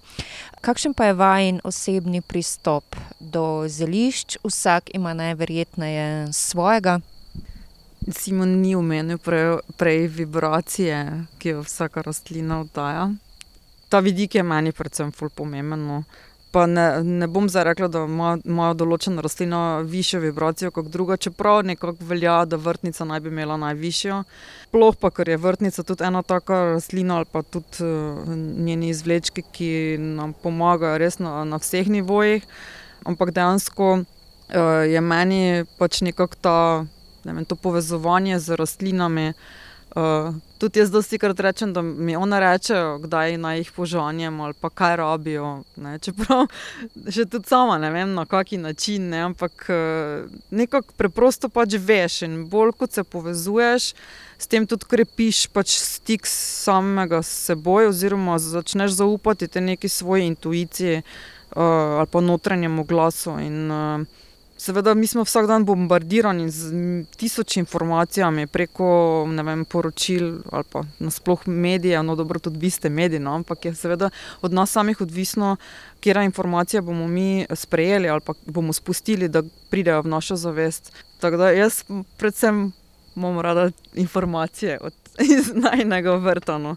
Kakšen 0.62 0.94
pa 0.94 1.10
je 1.10 1.18
vajen 1.18 1.60
osebni 1.66 2.22
pristop 2.22 2.94
do 3.18 3.66
zelišč? 3.66 4.38
Vsak 4.46 4.94
ima 4.94 5.18
najverjetneje 5.18 6.30
svojega. 6.30 7.00
Simon 8.06 8.60
ni 8.62 8.76
omenil 8.78 9.18
prej, 9.18 9.56
prej 9.74 10.06
vibracije, 10.22 11.26
ki 11.42 11.56
jo 11.56 11.66
vsaka 11.66 12.06
rastlina 12.06 12.62
oddaja. 12.62 13.10
Ta 13.90 13.98
vidik 13.98 14.38
je 14.38 14.46
meni 14.46 14.70
predvsem 14.70 15.10
fulpomemben. 15.10 16.04
Pa 16.52 16.66
ne, 16.66 17.00
ne 17.04 17.26
bom 17.26 17.48
zdaj 17.48 17.64
rekla, 17.64 17.86
da 17.88 18.02
ima, 18.04 18.34
ima 18.44 18.66
določena 18.76 19.22
rastlina 19.24 19.80
višjo 19.88 20.18
vibracijo 20.20 20.68
kot 20.76 20.90
druga, 20.92 21.16
čeprav 21.16 21.62
nekako 21.64 22.04
velja, 22.10 22.34
da 22.44 22.58
vrtnica 22.60 23.06
naj 23.08 23.22
bi 23.24 23.32
imela 23.32 23.56
najvišjo. 23.56 24.18
Ploh 24.74 24.98
pa, 25.00 25.08
ker 25.16 25.30
je 25.32 25.38
vrtnica 25.40 25.84
tudi 25.88 26.04
ena 26.04 26.20
taka 26.22 26.58
rastlina 26.74 27.22
ali 27.22 27.30
pa 27.32 27.40
tudi 27.42 27.80
uh, 27.88 28.28
njeni 28.36 28.92
izvlečki, 28.92 29.46
ki 29.48 29.72
nam 29.96 30.36
pomagajo 30.44 31.00
res 31.00 31.16
na, 31.24 31.38
na 31.48 31.56
vseh 31.62 31.88
nivojih. 31.88 32.44
Ampak 33.08 33.32
dejansko 33.32 33.88
uh, 34.02 34.04
je 34.84 35.00
meni 35.00 35.64
pač 35.80 36.02
nekako 36.04 36.36
ta, 36.44 36.58
ne 37.24 37.32
vem, 37.32 37.48
to 37.48 37.56
povezovanje 37.56 38.44
z 38.44 38.60
rastlinami. 38.60 39.30
Uh, 39.96 40.34
tudi 40.58 40.80
jaz 40.80 40.90
dosti 40.90 41.18
krat 41.18 41.40
rečem, 41.40 41.72
da 41.72 41.82
mi 41.82 42.16
ona 42.16 42.38
reče, 42.40 42.74
kdaj 43.02 43.36
naj 43.36 43.58
jih 43.58 43.72
požanjem 43.76 44.40
ali 44.40 44.54
pa 44.60 44.70
kaj 44.70 44.96
rabijo. 44.96 45.62
Ne? 45.76 45.98
Čeprav 45.98 46.46
že 47.14 47.26
tudi 47.26 47.48
sama 47.48 47.78
ne 47.78 47.90
vem 47.90 48.14
na 48.14 48.24
kaki 48.26 48.56
način, 48.56 49.08
ne? 49.08 49.20
ampak 49.20 49.68
uh, 49.68 50.30
nekako 50.50 50.96
preprosto 50.96 51.48
pač 51.48 51.76
veš 51.76 52.22
in 52.22 52.46
bolj 52.48 52.72
kot 52.78 52.92
se 52.92 53.04
povezuješ, 53.04 53.92
s 54.38 54.46
tem 54.46 54.66
tudi 54.66 54.88
krepiš 54.88 55.46
pač 55.52 55.76
stik 55.76 56.26
samega 56.26 57.20
s 57.22 57.44
seboj 57.50 57.92
oziroma 57.92 58.38
začneš 58.38 58.96
zaupati 59.02 59.48
te 59.48 59.60
neki 59.60 59.88
svoji 59.88 60.26
intuiciji. 60.26 61.02
uh, 61.56 61.62
ali 61.98 62.06
pa 62.06 62.20
notranjemu 62.20 62.84
glasu. 62.84 63.36
In, 63.40 63.70
uh, 63.70 64.00
Seveda, 64.62 64.94
mi 64.94 65.06
smo 65.06 65.24
vsak 65.24 65.46
dan 65.50 65.64
bombardirani 65.64 66.50
z 66.50 66.70
tisoč 67.16 67.56
informacijami 67.56 68.46
preko 68.46 68.86
vem, 69.26 69.64
poročil 69.64 70.38
ali 70.50 70.64
pa 70.72 70.82
nasplošno 70.98 71.52
medijev. 71.52 72.04
No, 72.04 72.14
dobro, 72.16 72.38
tudi 72.38 72.58
vi 72.58 72.70
ste 72.70 72.88
mediji, 72.88 73.18
no, 73.18 73.34
ampak 73.34 73.64
je 73.64 73.74
seveda 73.74 74.10
od 74.40 74.52
nas 74.52 74.70
samih 74.70 75.00
odvisno, 75.00 75.56
kje 76.00 76.24
informacije 76.24 76.82
bomo 76.82 77.08
mi 77.08 77.46
sprejeli 77.54 78.08
ali 78.08 78.20
pa 78.20 78.32
bomo 78.46 78.72
spustili, 78.72 79.28
da 79.28 79.42
pridejo 79.70 80.02
v 80.02 80.08
našo 80.08 80.36
zavest. 80.36 80.92
Tako 81.20 81.36
da 81.36 81.50
jaz, 81.50 81.82
predvsem, 82.16 82.72
imam 83.16 83.40
rada 83.40 83.70
informacije 83.94 84.78
od, 84.80 84.94
iz 85.38 85.50
najnega 85.54 86.14
vrta. 86.14 86.58
No. 86.58 86.76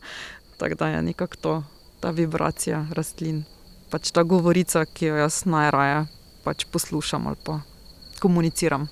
Tako 0.58 0.76
da 0.76 0.88
je 0.88 1.02
nekako 1.02 1.36
to, 1.36 1.64
ta 2.00 2.10
vibracija 2.10 2.88
rastlin, 2.92 3.44
pač 3.90 4.12
ta 4.12 4.24
govorica, 4.24 4.86
ki 4.86 5.06
jo 5.06 5.16
jaz 5.16 5.46
najraje 5.46 6.06
pač 6.44 6.66
poslušam 6.66 7.28
ali 7.28 7.38
pa 7.44 7.62
komuniciram. 8.20 8.88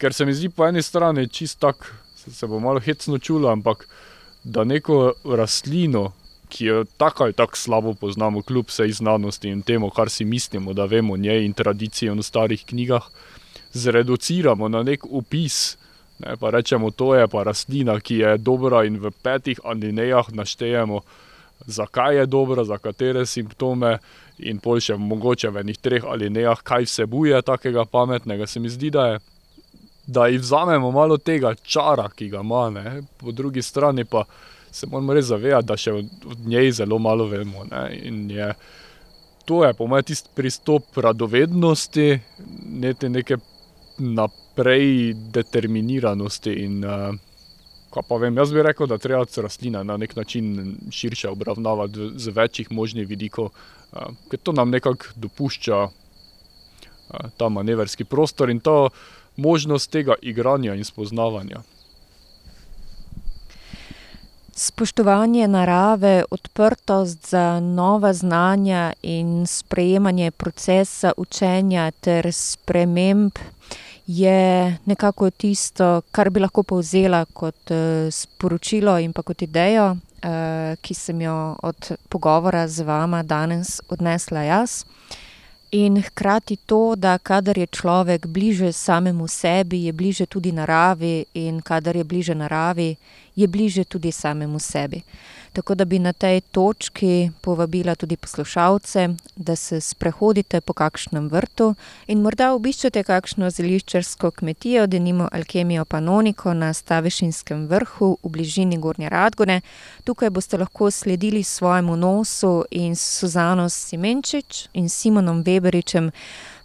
Ker 0.00 0.16
se 0.16 0.24
mi 0.24 0.32
zdi 0.34 0.48
po 0.48 0.64
eni 0.64 0.82
strani 0.82 1.28
čist 1.28 1.60
tak, 1.60 1.84
se, 2.16 2.32
se 2.32 2.48
bo 2.48 2.60
malo 2.60 2.80
hecno 2.80 3.18
čulo, 3.18 3.52
ampak 3.52 3.84
da 4.44 4.64
neko 4.64 5.12
rastlino, 5.24 6.12
ki 6.52 6.64
jo 6.64 6.84
tako 6.96 7.24
ali 7.24 7.32
tako 7.32 7.56
slabo 7.56 7.94
poznamo, 7.94 8.42
kljub 8.42 8.68
vsej 8.68 8.92
znanosti 8.92 9.48
in 9.48 9.62
temu, 9.62 9.90
kar 9.90 10.10
si 10.10 10.24
mislimo, 10.24 10.72
da 10.72 10.84
vemo 10.84 11.14
o 11.14 11.16
njej 11.16 11.44
in 11.44 11.52
tradiciji 11.52 12.10
v 12.10 12.22
starih 12.22 12.64
knjigah, 12.64 13.08
zreduciramo 13.72 14.68
na 14.68 14.82
nek 14.82 15.06
opis. 15.10 15.78
Ne, 16.18 16.36
pa 16.36 16.50
rečemo, 16.50 16.90
to 16.90 17.14
je 17.14 17.28
pa 17.28 17.42
rastlina, 17.42 17.96
ki 18.00 18.18
je 18.20 18.36
dobra, 18.38 18.84
in 18.84 19.00
v 19.00 19.10
petih 19.10 19.58
alinejah 19.64 20.28
naštejemo, 20.32 21.00
zakaj 21.66 22.16
je 22.16 22.26
dobra, 22.26 22.64
za 22.64 22.78
katere 22.78 23.26
simptome, 23.26 23.98
in 24.38 24.60
pol 24.60 24.80
še 24.80 24.98
mogoče 25.00 25.50
v 25.50 25.64
enih 25.64 25.80
treh 25.80 26.04
alinejah, 26.04 26.60
kaj 26.62 26.84
vsebuje 26.84 27.42
takega 27.42 27.84
pametnega. 27.84 28.46
Se 28.46 28.60
mi 28.60 28.68
zdi, 28.68 28.90
da 28.90 29.06
je. 29.12 29.20
Da 30.02 30.26
jih 30.26 30.40
vzamemo 30.42 30.90
malo 30.90 31.16
tega 31.16 31.54
čara, 31.54 32.08
ki 32.10 32.26
ga 32.28 32.40
ima, 32.42 32.64
ne? 32.74 33.04
po 33.18 33.30
drugi 33.30 33.62
strani 33.62 34.04
pa 34.04 34.24
se 34.72 34.86
moramo 34.86 35.14
res 35.14 35.28
zavedati, 35.28 35.68
da 35.68 35.76
še 35.76 35.92
od 35.92 36.46
njej 36.46 36.72
zelo 36.80 36.98
malo 36.98 37.26
vemo. 37.28 37.66
Je, 38.28 38.48
to 39.44 39.64
je 39.64 39.74
po 39.74 39.86
mojem 39.86 40.08
tisti 40.10 40.32
pristop 40.34 40.96
radovednosti, 40.96 42.06
ne 42.82 42.94
te 42.94 43.10
neke 43.12 43.36
naprej 43.98 45.12
determiniranosti. 45.34 46.54
In, 46.64 46.80
uh, 46.84 48.02
pa 48.08 48.16
vem, 48.16 48.36
jaz 48.40 48.52
bi 48.52 48.64
rekel, 48.64 48.88
da 48.88 48.98
treba 48.98 49.26
rastline 49.44 49.84
na 49.84 49.96
nek 50.00 50.16
način 50.16 50.76
širše 50.90 51.28
obravnavati 51.28 52.12
z 52.16 52.32
večjih 52.32 52.72
možnih 52.72 53.08
vidikov, 53.08 53.52
ker 54.30 54.40
to 54.40 54.56
nam 54.56 54.72
nekako 54.72 55.12
dopušča 55.20 55.82
ta 57.36 57.48
manevrski 57.48 58.04
prostor 58.04 58.50
in 58.50 58.60
to 58.60 58.88
možnost 59.36 59.90
tega 59.90 60.14
igranja 60.22 60.74
in 60.74 60.84
spoznavanja. 60.84 61.60
Spoštovanje 64.54 65.48
narave, 65.48 66.24
odprtost 66.30 67.30
za 67.30 67.60
nova 67.60 68.12
znanja 68.12 68.92
in 69.02 69.46
sprejemanje 69.46 70.30
procesa 70.30 71.12
učenja 71.16 71.90
ter 71.90 72.32
sprememb 72.32 73.32
je 74.06 74.78
nekako 74.84 75.30
tisto, 75.30 76.00
kar 76.10 76.30
bi 76.30 76.40
lahko 76.40 76.62
povzela 76.62 77.24
kot 77.24 77.70
sporočilo 78.10 78.98
in 78.98 79.12
pa 79.12 79.22
kot 79.22 79.42
idejo, 79.42 79.96
ki 80.80 80.94
sem 80.94 81.20
jo 81.20 81.56
od 81.62 81.92
pogovora 82.08 82.68
z 82.68 82.84
vama 82.84 83.22
danes 83.22 83.80
odnesla 83.88 84.42
jaz. 84.42 84.84
In 85.74 86.02
hkrati 86.02 86.56
to, 86.56 86.94
da 86.96 87.18
kadar 87.18 87.58
je 87.58 87.66
človek 87.66 88.26
bliže 88.26 88.72
samemu 88.72 89.28
sebi, 89.28 89.84
je 89.84 89.92
bliže 89.92 90.26
tudi 90.26 90.52
naravi, 90.52 91.24
in 91.34 91.62
kadar 91.62 91.96
je 91.96 92.04
bliže 92.04 92.34
naravi, 92.34 92.96
je 93.36 93.46
bliže 93.48 93.84
tudi 93.84 94.12
samemu 94.12 94.58
sebi. 94.58 95.00
Tako 95.52 95.74
da 95.74 95.84
bi 95.84 95.98
na 95.98 96.12
tej 96.12 96.40
točki 96.40 97.30
povabila 97.40 97.94
tudi 97.94 98.16
poslušalce, 98.16 99.08
da 99.36 99.56
se 99.56 99.80
sprehodite 99.80 100.60
po 100.60 100.72
kakšnem 100.72 101.28
vrtu 101.28 101.74
in 102.06 102.22
morda 102.24 102.54
obiščete 102.54 103.02
kakšno 103.04 103.50
zeliščarsko 103.50 104.30
kmetijo, 104.30 104.86
denimo 104.86 105.28
Alkemijo 105.32 105.84
Panoniko 105.84 106.54
na 106.54 106.72
Stavešinskem 106.72 107.66
vrhu 107.68 108.16
v 108.22 108.30
bližini 108.32 108.78
Gornje 108.78 109.08
Radgone. 109.08 109.60
Tukaj 110.04 110.30
boste 110.30 110.58
lahko 110.58 110.90
sledili 110.90 111.42
svojemu 111.42 111.96
nosu 111.96 112.64
in 112.70 112.96
Suzano 112.96 113.68
Simenčič 113.68 114.68
in 114.72 114.88
Simonom 114.88 115.44
Weberičem 115.44 116.08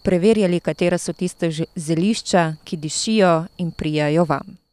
preverjali, 0.04 0.60
katera 0.60 0.98
so 0.98 1.14
tiste 1.14 1.52
zelišča, 1.76 2.54
ki 2.64 2.78
dišijo 2.78 3.34
in 3.58 3.72
prijajo 3.72 4.24
vam. 4.24 4.67